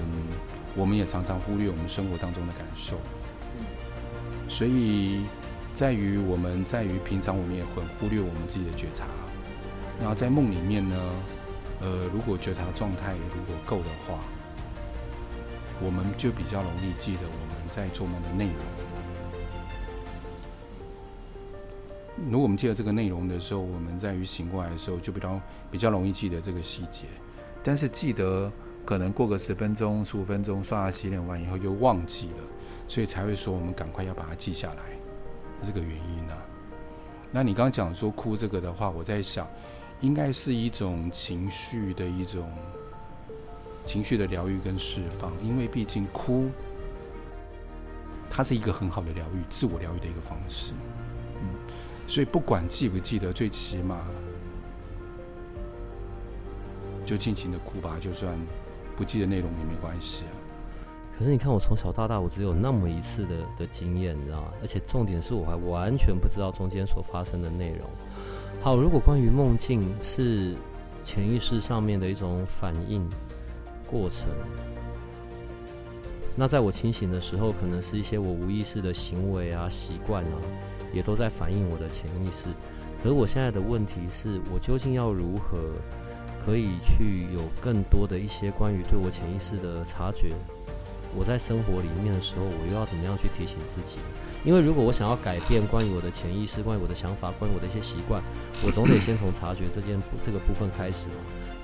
[0.76, 2.98] 我们也常常忽略我们生活当中的感受，
[4.46, 5.22] 所以。
[5.72, 9.06] 在于我们，在于平常我们也很忽略我们自己的觉察。
[10.00, 10.96] 然后在梦里面呢，
[11.80, 14.18] 呃，如果觉察状态如果够的话，
[15.80, 18.54] 我们就比较容易记得我们在做梦的内容。
[22.30, 27.06] 如果我们记得这个内容的时候，我们在于醒过来的时候就比较比较容易记得这个细节。
[27.62, 28.52] 但是记得
[28.84, 32.44] 可能过个十分钟、十五分钟，刷牙洗脸完以后又忘记了，
[32.88, 34.99] 所以才会说我们赶快要把它记下来。
[35.66, 36.34] 这个原因呢？
[37.30, 39.46] 那你刚刚讲说哭这个的话，我在想，
[40.00, 42.50] 应该是一种情绪的一种
[43.86, 46.50] 情绪的疗愈跟释放，因为毕竟哭，
[48.28, 50.72] 它是一个很好的疗愈、自我疗愈的一个方式。
[51.42, 51.54] 嗯，
[52.06, 54.00] 所以不管记不记得，最起码
[57.04, 58.36] 就尽情的哭吧，就算
[58.96, 60.32] 不记得内容也没关系啊。
[61.20, 64.52] 可是你看，我从小到大，我只有那么一次的的经验，你知道吗？
[64.62, 67.80] 而且重点是我还完全不知道中间所发生的内容。
[68.62, 70.56] 好，如果关于梦境是
[71.04, 73.06] 潜意识上面的一种反应
[73.86, 74.30] 过程，
[76.34, 80.40] 那在我清醒的时候，可能是一些我无意识的行为啊、习惯啊，
[80.90, 82.48] 也都在反映我的潜意识。
[83.02, 85.58] 可是我现在的问题是，我究竟要如何
[86.42, 90.32] 可以去有更多的一些关于对我潜意识的察觉？
[91.16, 93.98] 我在生活里面的时候，我又要怎么样去提醒自己？
[94.44, 98.22] 因为如果我想要改变关于我的潜意识、关于我的想法、关于我的一些习惯，
[98.64, 101.16] 我总得先从察觉这件这个部分开始嘛。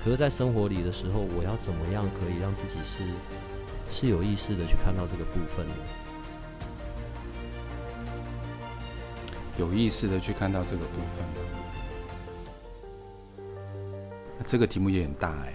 [0.03, 3.03] 可是，在生活里的时候，我要怎么样可以让自己是
[3.89, 5.73] 是有意识的去看到这个部分呢？
[9.57, 11.41] 有意识的去看到这个部分呢？
[14.45, 15.53] 这个题目也很大哎。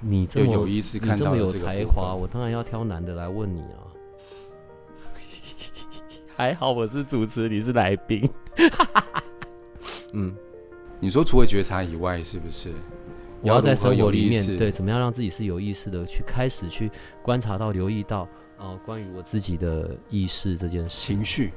[0.00, 3.82] 你这么有意思，看到有才华，我当然要挑男的来问你啊。
[6.36, 8.28] 还好我是主持，你是来宾。
[10.12, 10.34] 嗯，
[11.00, 12.72] 你说除了觉察以外，是不是？
[13.42, 16.90] 我要在生活里面，对，怎么样让自己是有意识的去开始去
[17.22, 18.26] 观察到、留意到
[18.58, 20.98] 啊，关于我自己的意识这件事。
[20.98, 21.52] 情绪，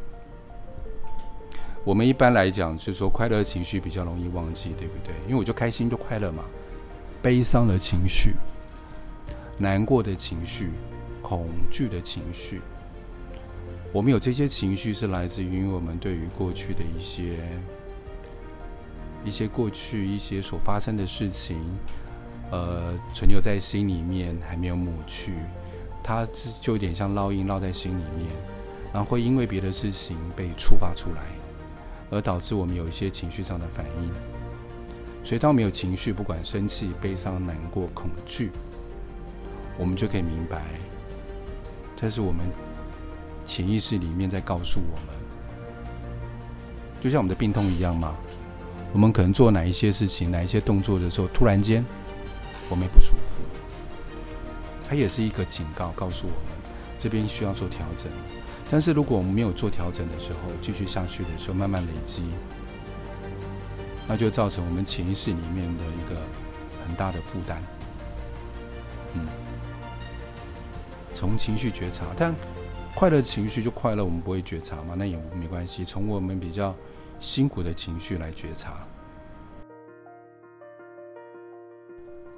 [1.84, 5.14] 我们一般来讲，就是说快乐情绪比较容易忘记，对不对？
[5.26, 6.44] 因为我就开心就快乐嘛。
[7.22, 8.36] 悲伤的情绪、
[9.58, 10.70] 难过的情绪、
[11.22, 12.62] 恐惧的情绪，
[13.92, 17.38] 我们有这些情绪是来自于我们对于过去的一些、
[19.26, 21.58] 一些过去一些所发生的事情，
[22.52, 25.34] 呃，存留在心里面还没有抹去，
[26.02, 26.26] 它
[26.62, 28.28] 就有点像烙印烙在心里面，
[28.94, 31.24] 然后会因为别的事情被触发出来，
[32.10, 34.29] 而导致我们有一些情绪上的反应。
[35.24, 38.52] 所以，当没有情绪，不管生气、悲伤、难过、恐惧，
[39.78, 40.64] 我们就可以明白，
[41.96, 42.46] 这是我们
[43.46, 45.16] 潜意识里面在告诉我们，
[47.02, 48.16] 就像我们的病痛一样嘛。
[48.92, 51.86] 我们可能做哪一些事情、哪一些动作的时候，突然间
[52.70, 53.40] 我们也不舒服，
[54.84, 56.60] 它也是一个警告，告诉我们
[56.98, 58.12] 这边需要做调整。
[58.68, 62.24] 但是，如果我们没有做调整的时候，继续下去的时候，慢慢累积。
[64.10, 66.20] 那就造成我们潜意识里面的一个
[66.84, 67.64] 很大的负担。
[69.14, 69.28] 嗯，
[71.14, 72.34] 从情绪觉察，但
[72.96, 74.96] 快乐情绪就快乐，我们不会觉察嘛？
[74.98, 75.86] 那也没关系。
[75.86, 76.76] 从我们比较
[77.20, 78.80] 辛苦的情绪来觉察。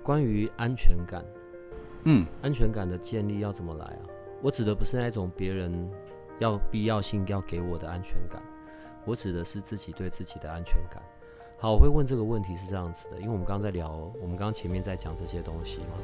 [0.03, 1.23] 关于安全感，
[2.03, 4.03] 嗯，安全感的建立要怎么来啊？
[4.41, 5.89] 我指的不是那种别人
[6.39, 8.43] 要必要性要给我的安全感，
[9.05, 11.01] 我指的是自己对自己的安全感。
[11.61, 15.99] 好，我会问这个问题是这样子的，因为我们刚刚在聊，我们刚刚前面在讲这些东西嘛，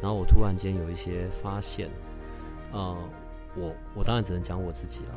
[0.00, 1.90] 然后我突然间有一些发现，
[2.70, 2.96] 呃，
[3.56, 5.14] 我我当然只能讲我自己了，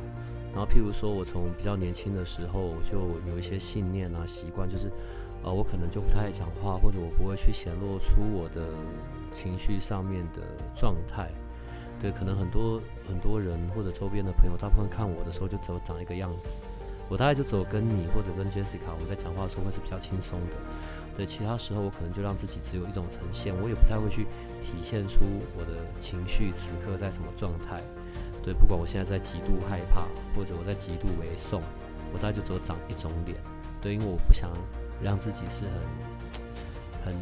[0.52, 2.98] 然后譬如说我从比较年轻的时候就
[3.30, 4.90] 有一些信念啊习惯，就是
[5.44, 8.74] 呃我可能就不太爱讲话，或者我不会去显露出我的
[9.30, 10.40] 情绪上面的
[10.74, 11.30] 状态，
[12.00, 16.58] 对，可能很多很多人或者周边的朋友，大部分看我的时候就只有长一个样子。
[17.08, 20.56] 我大概就只有跟你或者跟 Jessica，我们在讲话的时候会是比较轻松的。
[21.14, 24.26] 对，其他时候我可能就让自己只有一种呈现，我也不太会去
[24.60, 25.20] 体现出
[25.56, 27.82] 我的情绪此刻在什么状态。
[28.42, 31.62] 对，不管我现在在极度害怕，或者我在极度委送，
[32.12, 33.36] 我大概就只有长一种脸。
[33.80, 34.50] 对，因为我不想
[35.02, 35.72] 让自己是很
[37.04, 37.14] 很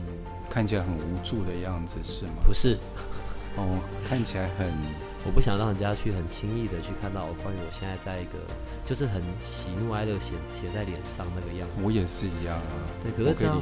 [0.49, 2.43] 看起来很无助的样子，是吗？
[2.47, 2.79] 不是，
[3.57, 5.12] 哦，看起来很。
[5.25, 8.39] 我不想让人家去很轻易的去看到我关于我现在在一个
[8.85, 11.77] 就是很喜怒哀乐写写在脸上那个样子。
[11.81, 12.75] 我也是一样啊。
[13.01, 13.57] 对，可是这样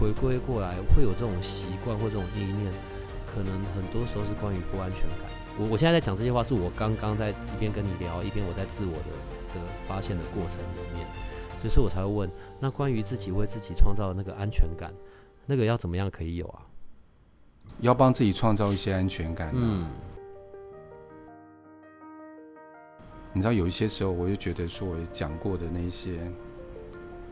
[0.00, 2.72] 回归过来会有这种习惯或这种意念，
[3.26, 5.28] 可能很多时候是关于不安全感。
[5.58, 11.06] 我我现在在讲这些话，是我刚刚在一边跟你聊，一边我在自我的的发现的过程里面，
[11.62, 14.90] 就是我才会问，那关于自己为自己创造的那个安全感，
[15.44, 16.64] 那个要怎么样可以有啊？
[17.80, 19.52] 要帮自己创造一些安全感。
[19.54, 19.86] 嗯。
[23.34, 26.20] 你知道有一些时候，我就觉得说我讲过的那些，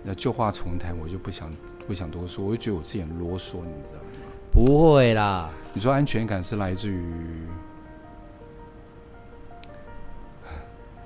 [0.03, 1.51] 那旧话重谈，我就不想
[1.87, 4.09] 不想多说，我就觉得我自己很啰嗦，你知道吗？
[4.53, 7.47] 不会啦，你说安全感是来自于，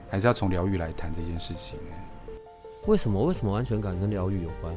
[0.09, 1.79] 还是要从疗愈来谈这件事情？
[2.87, 3.23] 为什么？
[3.23, 4.75] 为什么安全感跟疗愈有关？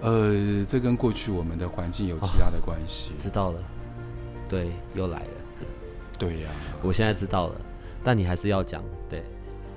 [0.00, 3.12] 呃，这跟过去我们的环境有极大的关系。
[3.16, 3.62] 知道了，
[4.48, 5.28] 对，又来了。
[6.18, 6.50] 对呀，
[6.82, 7.60] 我现在知道了，
[8.08, 9.18] 但你还是要讲，对，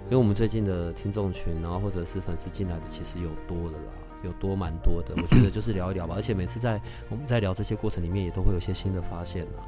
[0.06, 3.91] 因为我们最近的听众群，然后或者是粉丝进来的，其实有多的啦，
[4.24, 5.13] 有多蛮多的。
[5.22, 9.67] 我觉得就是聊一聊吧，而且每次在我们在聊这些过程里面，也都会有一些新的发现啊。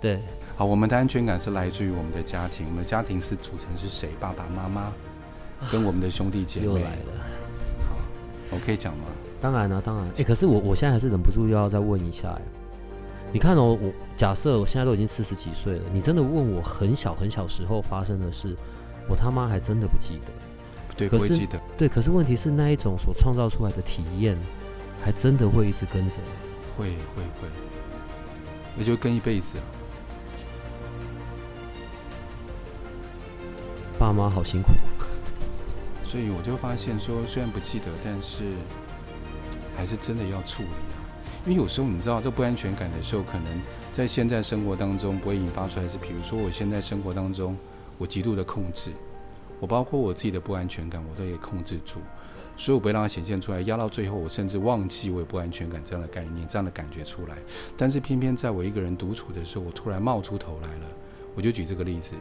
[0.00, 0.20] 对，
[0.56, 4.08] 好，我们的安全感是来自于我们的家庭，我们的家庭是组成是谁？
[4.18, 4.92] 爸爸妈妈
[5.70, 6.66] 跟我们的兄弟姐妹。
[6.66, 7.12] 又来了，
[7.88, 7.94] 好，
[8.50, 9.04] 我可以讲吗？
[9.40, 10.04] 当然了，当然。
[10.16, 12.42] 哎，可是我我现在还是忍不住又要再问一下哎。
[13.32, 18.56] 你看哦，我假设我现在都已经四十几岁了，你真的问我很小很小时候发生的事，
[19.08, 20.32] 我他妈还真的不记得。
[20.96, 21.60] 对，不会记得。
[21.78, 24.36] 对，可是问题是那一种所创造出来的体验，
[25.00, 26.16] 还真的会一直跟着。
[26.76, 27.48] 会会会，
[28.76, 29.64] 那就跟一辈子啊。
[33.98, 34.72] 爸妈好辛苦。
[36.04, 38.42] 所以我就发现说，虽然不记得，但是
[39.76, 40.68] 还是真的要处理。
[41.46, 45.88] 因为有时候你知道，这不安全感的时候，可能在现在生活当中不会引发出来。
[45.88, 47.56] 是比如说，我现在生活当中，
[47.96, 48.90] 我极度的控制，
[49.58, 52.00] 我包括我自己的不安全感，我都也控制住，
[52.56, 53.62] 所以我不会让它显现出来。
[53.62, 57.36] 压到最后，我甚至忘记我有不安全感这样的概念、这样的感觉出来。
[57.76, 60.86] 但是偏偏在我一个人独处的时候，我突然冒出头来了。
[61.34, 62.16] 我就举这个例子，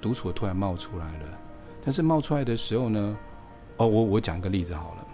[0.00, 1.38] 独处突然冒出来了。
[1.82, 3.18] 但是冒出来的时候呢，
[3.78, 5.06] 哦，我我讲一个例子好了。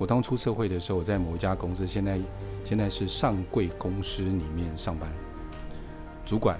[0.00, 2.18] 我当初社会的时候，我在某一家公司，现在
[2.64, 5.06] 现在是上柜公司里面上班，
[6.24, 6.58] 主管，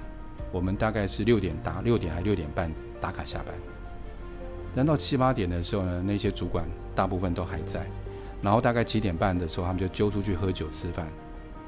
[0.52, 3.54] 我们大概是六点打六点还六点半打卡下班，
[4.74, 7.86] 但到七八点的时候呢，那些主管大部分都还在，
[8.42, 11.06] 然后大概七点半的时候，他们就揪出去喝酒吃饭，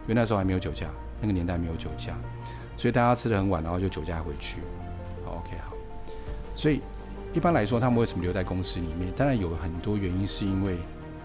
[0.02, 0.90] 因为那时候还没有酒驾，
[1.22, 2.12] 那个年代没有酒驾，
[2.76, 4.60] 所以大家吃的很晚，然后就酒驾回去。
[5.24, 5.72] 好，OK，好，
[6.54, 6.82] 所以
[7.32, 9.10] 一般来说，他们为什么留在公司里面？
[9.16, 10.76] 当然有很多原因，是因为。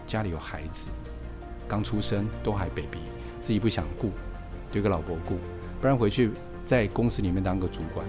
[0.08, 0.90] 家里有孩子，
[1.68, 3.00] 刚出生都还 baby，
[3.44, 4.10] 自己不想顾，
[4.72, 5.38] 丢个老婆顾，
[5.82, 6.32] 不然回去
[6.64, 8.06] 在公司里面当个主管，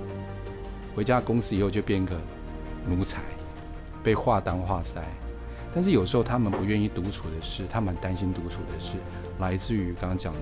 [0.95, 2.17] 回家公司以后就变个
[2.87, 3.21] 奴才，
[4.03, 5.03] 被话当话塞。
[5.71, 8.97] 但是有时候他们不愿意独处的事，他们担心独处的事，
[9.39, 10.41] 来自于刚刚讲的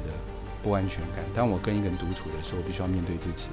[0.62, 1.24] 不安全感。
[1.34, 3.48] 当我跟一个人独处的时候，我必须要面对自己。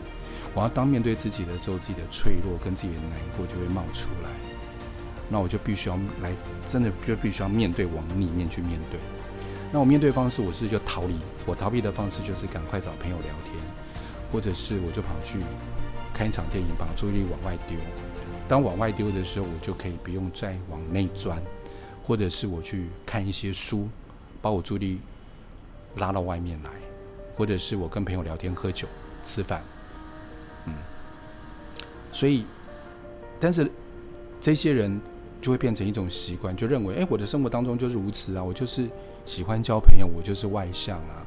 [0.54, 4.30] 我要当面对自己的时候，自己的脆弱跟自己的难过就会冒出来。
[5.34, 6.32] 那我就必须要来，
[6.64, 9.00] 真的就必须要面对，往里面去面对。
[9.72, 11.16] 那我面对方式，我是就逃离。
[11.44, 13.56] 我逃避的方式就是赶快找朋友聊天，
[14.32, 15.40] 或者是我就跑去
[16.14, 17.76] 看一场电影，把注意力往外丢。
[18.48, 21.42] 当往外丢的时候，我就可以不用再往内钻，
[22.04, 23.90] 或者是我去看一些书，
[24.40, 25.02] 把我注意力
[25.96, 26.70] 拉到外面来，
[27.34, 28.88] 或者是我跟朋友聊天、喝酒、
[29.24, 29.64] 吃饭。
[30.68, 30.76] 嗯，
[32.12, 32.46] 所以，
[33.40, 33.68] 但是
[34.40, 35.02] 这些人。
[35.44, 38.88] 就会变成一种习惯，就认为，哎，我的生活当中就是如此啊，我就是
[39.26, 41.20] 喜欢交朋友，我就是外向啊，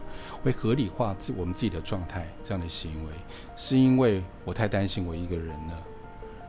[0.43, 3.11] 会合理化自我们自己的状态这样的行为，
[3.57, 5.87] 是因为我太担心我一个人了，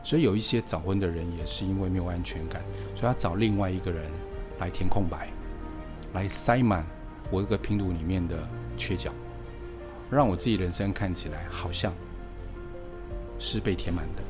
[0.02, 2.62] 所以有一些早婚的人也是因为没有安全感，
[2.94, 4.10] 所以他找另外一个人
[4.58, 5.28] 来填空白，
[6.14, 6.86] 来塞满
[7.30, 9.12] 我一个拼图里面的缺角，
[10.10, 11.92] 让我自己人生看起来好像
[13.38, 14.22] 是被填满的。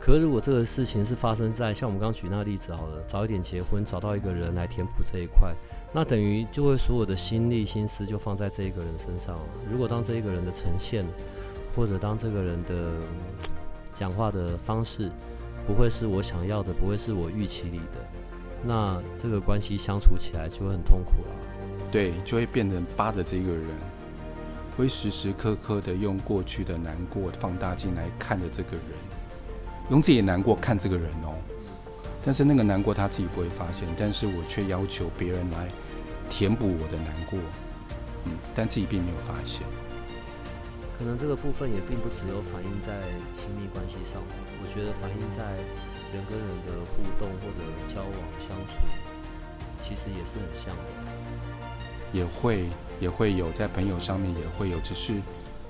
[0.00, 5.54] 可如果这个事情是发生在像我们刚刚举那个例子好了，早一点结婚，找到一个人来填补这一块，
[5.92, 9.44] 那等于就会所有的心力心思就放在这一个人身上了。
[9.70, 11.04] 如果当这一个人的呈现，
[11.76, 12.94] 或者当这个人的
[13.92, 15.12] 讲话的方式
[15.66, 17.98] 不会是我想要的，不会是我预期里的，
[18.64, 21.34] 那这个关系相处起来就会很痛苦了。
[21.90, 23.66] 对，就会变成扒着这个人，
[24.78, 29.09] 会时时刻刻的用过去的难过放大镜来看着这个人。
[29.90, 31.34] 用自己的难过看这个人哦，
[32.24, 35.68] 但是那个难过他自己不会发现，但是我却要求别人来
[36.28, 37.38] 填补我的难过，
[38.24, 39.66] 嗯，但自己并没有发现。
[40.96, 42.92] 可能这个部分也并不只有反映在
[43.32, 45.42] 亲密关系上吧，我觉得反映在
[46.14, 48.82] 人跟人的互动或者交往相处，
[49.80, 50.82] 其实也是很像的。
[52.12, 52.66] 也会
[53.00, 55.14] 也会有在朋友上面也会有，只是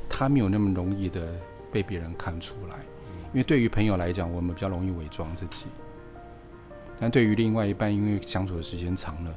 [0.09, 1.27] 他没有那么容易的
[1.73, 2.77] 被别人看出来。
[3.33, 5.67] 因为对于朋友来讲，我们比较容易伪装自己；
[6.99, 9.35] 但对于另外一半，因为相处的时间长了，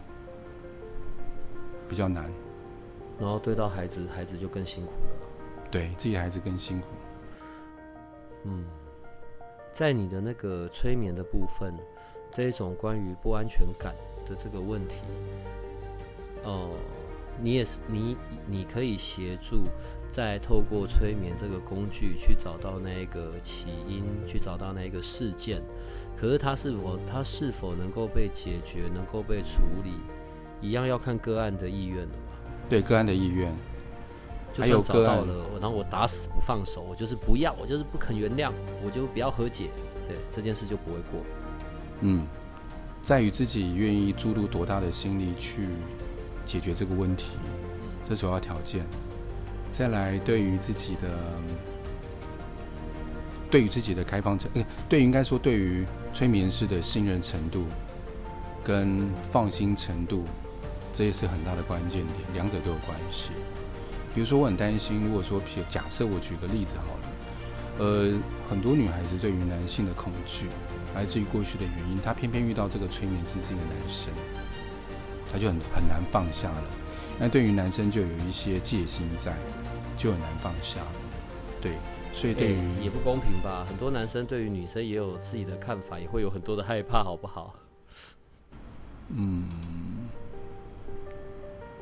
[1.88, 2.32] 比较难。
[3.20, 5.16] 然后对到孩子，孩子就更辛苦了。
[5.70, 6.88] 对自己孩子更辛苦。
[8.46, 8.66] 嗯，
[9.72, 11.74] 在你的那个催眠的部分，
[12.32, 13.94] 这一种关于不安全感
[14.28, 15.04] 的这个问题，
[16.44, 16.72] 哦，
[17.41, 18.15] 你也是你
[18.47, 19.67] 你可以协助，
[20.09, 25.61] 再透过催眠这个工具去找到那个起因，去找到那个事件。
[26.15, 29.93] 可是它是否它是否能够被解决，能够被处理，
[30.61, 32.39] 一样要看个案的意愿了吧？
[32.69, 33.53] 对个案的意愿，
[34.53, 38.51] 就还有个案算找到了，然后我打死不放手，我就是不要，我就是不肯原谅，
[38.86, 39.69] 我就不要和解，
[40.07, 41.19] 对这件事就不会过。
[42.01, 42.25] 嗯，
[43.01, 45.67] 在于自己愿意注入多大的心力去
[46.46, 47.38] 解决这个问题，
[48.04, 48.86] 这首要条件。
[49.70, 51.10] 再来，对于自己的，
[53.50, 57.66] 对于自己的开放程，呃，对应该说对于催眠师的信任程度
[58.64, 60.26] 跟放心程度，
[60.94, 63.32] 这也是很大的关键点，两者都有关系。
[64.14, 68.14] 比如说，我很担心，如果说，譬如假设我举个例子好了，呃，
[68.48, 70.48] 很多女孩子对于男性的恐惧。
[70.94, 74.14] 来自于过去的原因，她偏偏遇到这个催眠师是一个男生，
[75.34, 76.63] 他就很很难放下了。
[77.19, 79.36] 那对于男生就有一些戒心在，
[79.97, 80.91] 就很难放下了。
[81.59, 81.73] 对，
[82.11, 83.65] 所以对于、也不公平吧？
[83.67, 87.55] 很多男生对于女生也有自己的看法，也会有很多的害怕，好不好？
[89.15, 89.47] 嗯，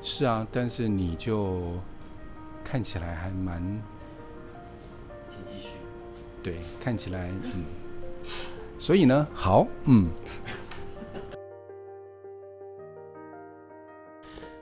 [0.01, 1.61] 是啊，但是你就
[2.63, 3.61] 看起来还蛮，
[5.27, 5.71] 请继续。
[6.41, 7.65] 对，看起来嗯。
[8.77, 10.09] 所以呢，好，嗯，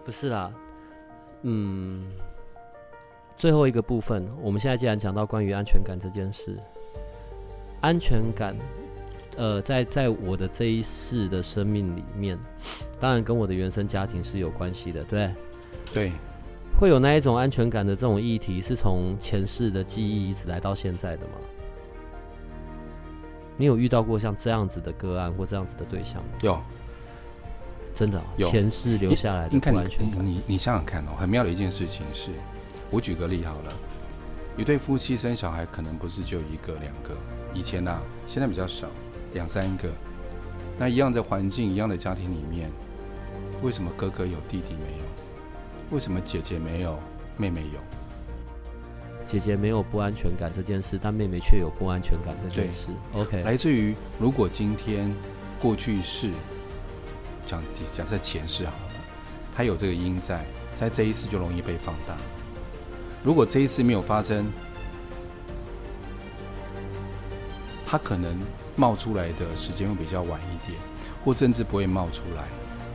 [0.10, 0.51] 不是啦，
[1.43, 2.03] 嗯，
[3.38, 6.57] 最后一个部分，我们现在既然讲到关于安全感这件事，
[7.80, 8.55] 安全感，
[9.38, 12.39] 呃，在在我的这一世的生命里面，
[12.99, 15.30] 当然跟我的原生家庭是有关系的，对，
[15.93, 16.12] 对，
[16.76, 21.34] 会有那一种安全感的这种议题，是从前世的记忆一直来到现在的吗？
[23.57, 26.30] 你有遇到过像这样子的个案或这样子的对象吗？
[26.41, 26.60] 有，
[27.93, 30.25] 真的、哦，前世留下来的不安全感。
[30.25, 32.31] 你你你想想看哦，很妙的一件事情是，
[32.89, 33.73] 我举个例好了，
[34.57, 37.17] 一对夫妻生小孩可能不是就一个两个，
[37.53, 38.87] 以前呐、现在比较少，
[39.33, 39.89] 两三个。
[40.77, 42.71] 那一样的环境，一样的家庭里面，
[43.61, 45.03] 为什么哥哥有弟弟没有？
[45.91, 46.97] 为什么姐姐没有，
[47.35, 47.79] 妹妹有？
[49.25, 52.89] 姐姐没有不安全感这件事，但妹妹却有不安全感这件事。
[53.13, 55.13] OK，来自于如果今天
[55.61, 56.31] 过去式，
[57.50, 57.64] 讲
[57.95, 58.93] 假设前世好了，
[59.52, 60.45] 他有这个因在，
[60.76, 62.16] 在这一次就容易被放大。
[63.24, 64.52] 如果这一次没有发生，
[67.84, 68.39] 他可能
[68.76, 70.80] 冒出来的时间会比较晚一点，
[71.26, 72.43] 或甚至不会冒出来。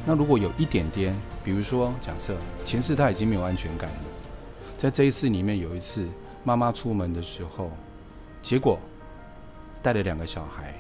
[0.07, 3.97] 那如果有一点点，比如说假设前世他已经没有安全感了，
[4.79, 6.09] 在这一次里面有一次
[6.45, 7.73] 妈妈出门的时候，
[8.41, 8.79] 结果
[9.83, 10.73] 带了两个小孩，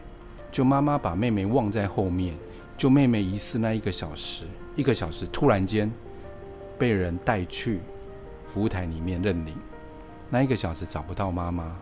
[0.52, 2.34] 就妈妈把妹妹忘在后面，
[2.76, 4.46] 就妹妹疑似那一个小时，
[4.76, 5.90] 一个小时突然间
[6.78, 7.80] 被人带去
[8.46, 9.54] 服务台里面认领，
[10.28, 11.76] 那一个小时找不到妈妈，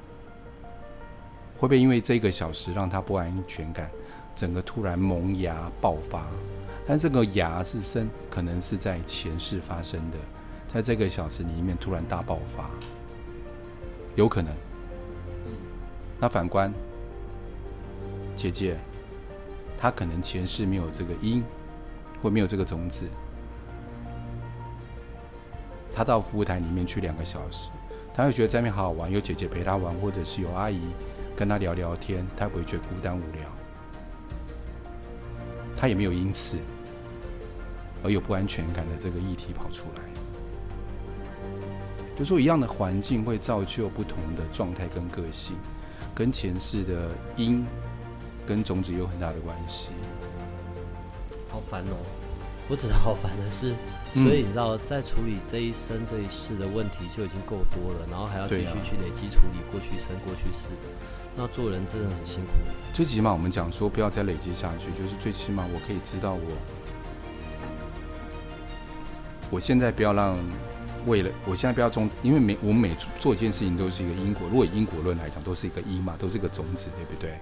[1.56, 3.90] 会不会因为这个小时让她不安全感，
[4.34, 6.26] 整个突然萌芽爆发？
[6.86, 10.18] 但这个芽是生，可能是在前世发生的，
[10.66, 12.68] 在这个小时里面突然大爆发，
[14.14, 14.52] 有可能。
[16.20, 16.72] 那反观
[18.36, 18.76] 姐姐，
[19.82, 21.42] 他可能前世没有这个因，
[22.22, 23.08] 或没有这个种子，
[25.92, 27.68] 他到服务台里面去两个小时，
[28.14, 30.80] 他会觉得在那边好好玩，有姐姐陪他玩，或者是有阿姨
[31.34, 33.42] 跟他聊聊天，他不会觉得孤单无聊。
[35.76, 36.58] 他也没有因此
[38.04, 40.02] 而有不安全感的这个议题跑出来。
[42.16, 45.56] 就说一样的环境会造就不同的状态跟个性，
[46.14, 47.66] 跟前世的因
[48.46, 49.90] 跟种子有很大的关系。
[51.50, 51.96] 好烦哦！
[52.68, 53.74] 我只是好烦的是，
[54.14, 60.88] 嗯所以你知道，在处理这一生这一世的问题就已经够多了，然后还要继续去累积处理过去生过去世的，
[61.36, 62.52] 那做人真的很辛苦。
[62.94, 66.40] 最起码我们讲说不要再累积下去，就是最起码我可以知道我，
[69.50, 70.38] 我现在不要让
[71.04, 77.34] 为了我现在不要种，因为每我们每做一件事情都是一个因果，如果以因果论来讲，都是一个因嘛，都是一个种子，对不对？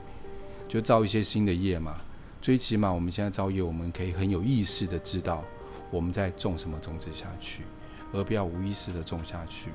[0.71, 1.97] 就造一些新的业嘛。
[2.41, 5.43] 最起码我们现在造业，我们可以很有意识的知道
[5.91, 7.65] 我们在种什么种子下去，
[8.13, 9.71] 而不要无意识的种下去。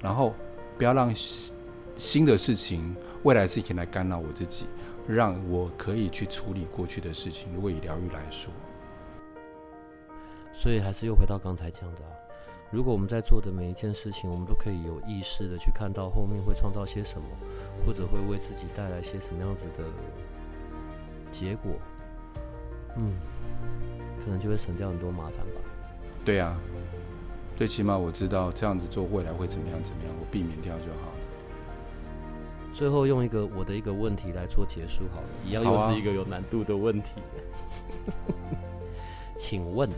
[0.00, 0.34] 然后
[0.78, 1.14] 不要让
[1.94, 4.64] 新的事情、未来事情来干扰我自己，
[5.06, 7.52] 让我可以去处理过去的事情。
[7.54, 8.50] 如果以疗愈来说，
[10.50, 12.00] 所以还是又回到刚才讲的、
[12.70, 17.26] 如果我们在做的每一件事情，我们都可以有意识的去看到后面会创造些什么，
[17.84, 19.82] 或者会为自己带来些什么样子的
[21.32, 21.72] 结果，
[22.96, 23.14] 嗯，
[24.22, 25.60] 可能就会省掉很多麻烦吧。
[26.24, 26.56] 对啊，
[27.56, 31.16] 最起码我知道这样子做未来会怎么样怎么样，我避免掉就好了。
[32.72, 37.14] 最后用一个我的一个问题来做结束好了，一样又是一个有难度的问题。
[39.36, 39.90] 请问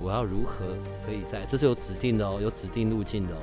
[0.00, 0.64] 我要如何
[1.04, 3.40] 可以在这是有指定的哦，有指定路径的哦。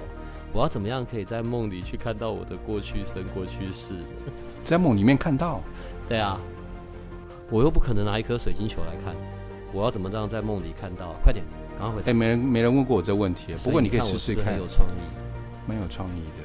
[0.54, 3.98] 我要怎么样可以在梦里去看到我的过去生、过去世？
[4.64, 5.62] 在梦里面看到，
[6.08, 6.40] 对啊，
[7.50, 9.14] 我又不可能拿一颗水晶球来看，
[9.74, 11.14] 我要怎么让在梦里看到？
[11.22, 11.44] 快点，
[11.78, 12.10] 赶快回答。
[12.10, 15.02] 哎，没人没人问过我这问题，不过你可以试试看有创意。
[15.68, 16.44] 蛮有创意的。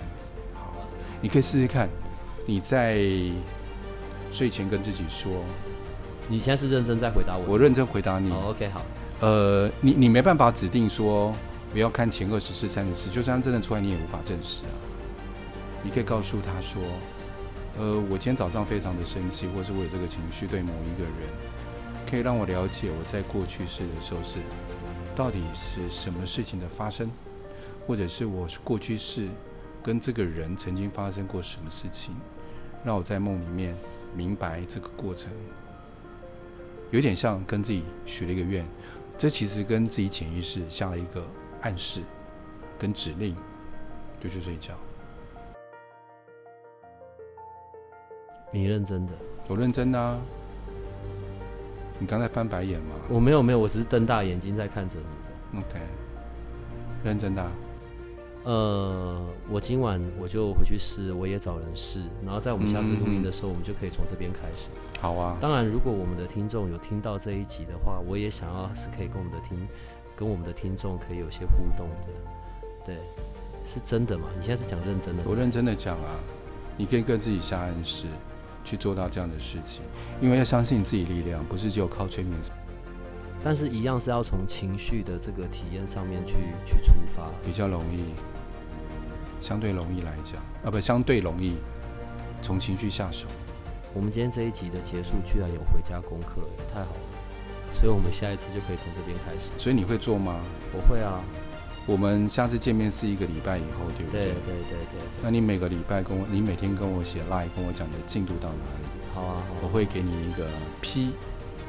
[0.54, 0.72] 好，
[1.20, 1.88] 你可以试试看，
[2.46, 2.98] 你在
[4.28, 5.30] 睡前跟自己说，
[6.26, 7.52] 你现在是认真在回答我？
[7.52, 8.30] 我认真回答你。
[8.32, 8.82] 哦，OK，好，
[9.20, 11.34] 呃，你你没办法指定说
[11.72, 14.72] 不要看前二十四、三十四，就算真的出来，你也无法证实啊。
[15.82, 16.80] 你可以告诉他说，
[17.78, 21.28] 呃，我今天早上非常的生气，或是我有这个情绪对某一个人，
[22.10, 24.38] 可以让我了解我在过去式的时候是
[25.14, 27.10] 到底是什么事情的发生，
[27.86, 29.28] 或者是我过去式
[29.82, 32.14] 跟这个人曾经发生过什么事情，
[32.84, 33.74] 让我在梦里面
[34.16, 35.30] 明白这个过程，
[36.90, 38.64] 有点像跟自己许了一个愿。
[39.20, 41.22] 这其实跟自己潜意识下了一个
[41.60, 42.00] 暗示
[42.78, 43.36] 跟指令，
[44.18, 44.72] 就去睡觉。
[48.50, 49.12] 你认真的？
[49.46, 50.18] 我认真的啊。
[51.98, 54.96] 你刚才翻白眼吗我没有没有，我只是瞪大眼睛在看着
[55.52, 55.68] 你的。
[55.68, 55.78] ？OK，
[57.04, 57.52] 认真的啊、
[58.43, 59.20] 呃，
[59.51, 64.70] 我今晚我就回去试，我也找人试，然后在我们下次录音的时候，我们就可以从这边开始。
[64.99, 69.68] 好啊，当然，如果我们的听众有听到这一集的话，我也想要是可以跟我们的听，
[70.16, 72.09] 跟我们的听众可以有些互动的。
[72.82, 72.97] 对，
[73.62, 74.24] 是真的吗？
[74.34, 75.22] 你现在是讲认真的？
[75.26, 76.16] 我认真的讲啊，
[76.78, 78.07] 你可以跟自己下暗示，
[78.64, 79.84] 去做到这样的事情，
[80.18, 82.41] 因为要相信自己力量，不是只有靠催眠。
[83.43, 87.30] 但是一样是要从情绪的这个体验上面去去出发。
[87.43, 88.05] 比较容易，
[89.41, 91.57] 相对容易来讲，啊不，相对容易
[92.43, 93.26] 从情绪下手。
[93.93, 97.72] 我们今天这一集的结束居然有回家功课，太好了！
[97.72, 99.51] 所以我们下一次就可以从这边开始。
[99.57, 100.41] 所以你会做吗？
[100.72, 101.20] 我会啊，
[101.86, 104.32] 我们下次见面是一个礼拜以后，对不对对？
[104.32, 110.47] 对对对，那你每个礼拜跟我，你每天跟我写 line 跟我讲你的进度到哪里，好啊好啊我会给你一个
[110.80, 111.12] 批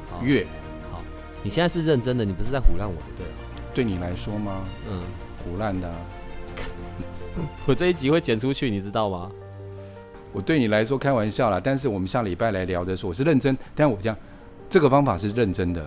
[0.10, 0.46] 好阅。
[0.92, 1.02] 好。
[1.42, 3.34] 你现在是认真的，你不是在胡乱我的，对啊？
[3.74, 4.64] 对你来说吗？
[4.88, 5.02] 嗯，
[5.44, 5.96] 胡乱的啊、
[7.66, 9.32] 我这一集会剪出去，你知道吗？
[10.34, 14.16] 我对你来说开玩笑啦，但是我们下礼拜来聊的时候，我是认真，但我讲
[14.70, 15.86] 这个方法是认真的，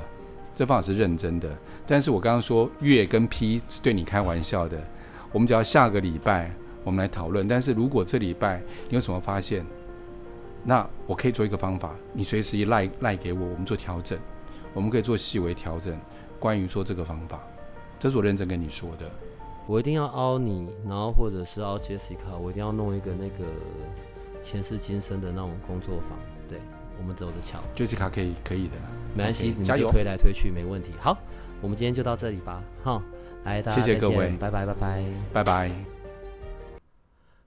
[0.54, 1.48] 这方法是认真的。
[1.86, 4.78] 但是我刚刚说月跟批是对你开玩笑的，
[5.32, 7.48] 我们只要下个礼拜我们来讨论。
[7.48, 9.64] 但是如果这礼拜你有什么发现，
[10.62, 14.18] 那我可以做一个方法，你随时一赖赖给我，我们做调整，
[14.74, 15.98] 我们可以做细微调整。
[16.38, 17.40] 关于说这个方法，
[17.98, 19.10] 这是我认真跟你说的。
[19.66, 23.44] 我一定要凹你，然后或者是凹 Jessica，我一定要弄一个那个
[24.42, 26.18] 前世今生的那种工作坊。
[26.46, 26.60] 对，
[26.98, 28.74] 我们走着瞧，Jessica 可以可以的，
[29.16, 30.90] 没关系加就推来推去，没问题。
[31.00, 31.16] 好，
[31.62, 33.02] 我们今天就到这里吧，哈，
[33.44, 35.04] 来，大家谢谢各位拜拜拜拜。
[35.32, 35.70] 拜拜。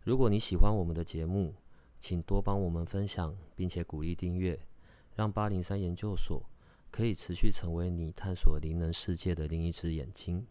[0.03, 1.53] 如果你喜欢我们的节目，
[1.99, 4.57] 请多帮我们分享，并且鼓励订阅，
[5.13, 6.41] 让八零三研究所
[6.89, 10.43] 可以持续成为你探索灵能世界的另一只眼睛。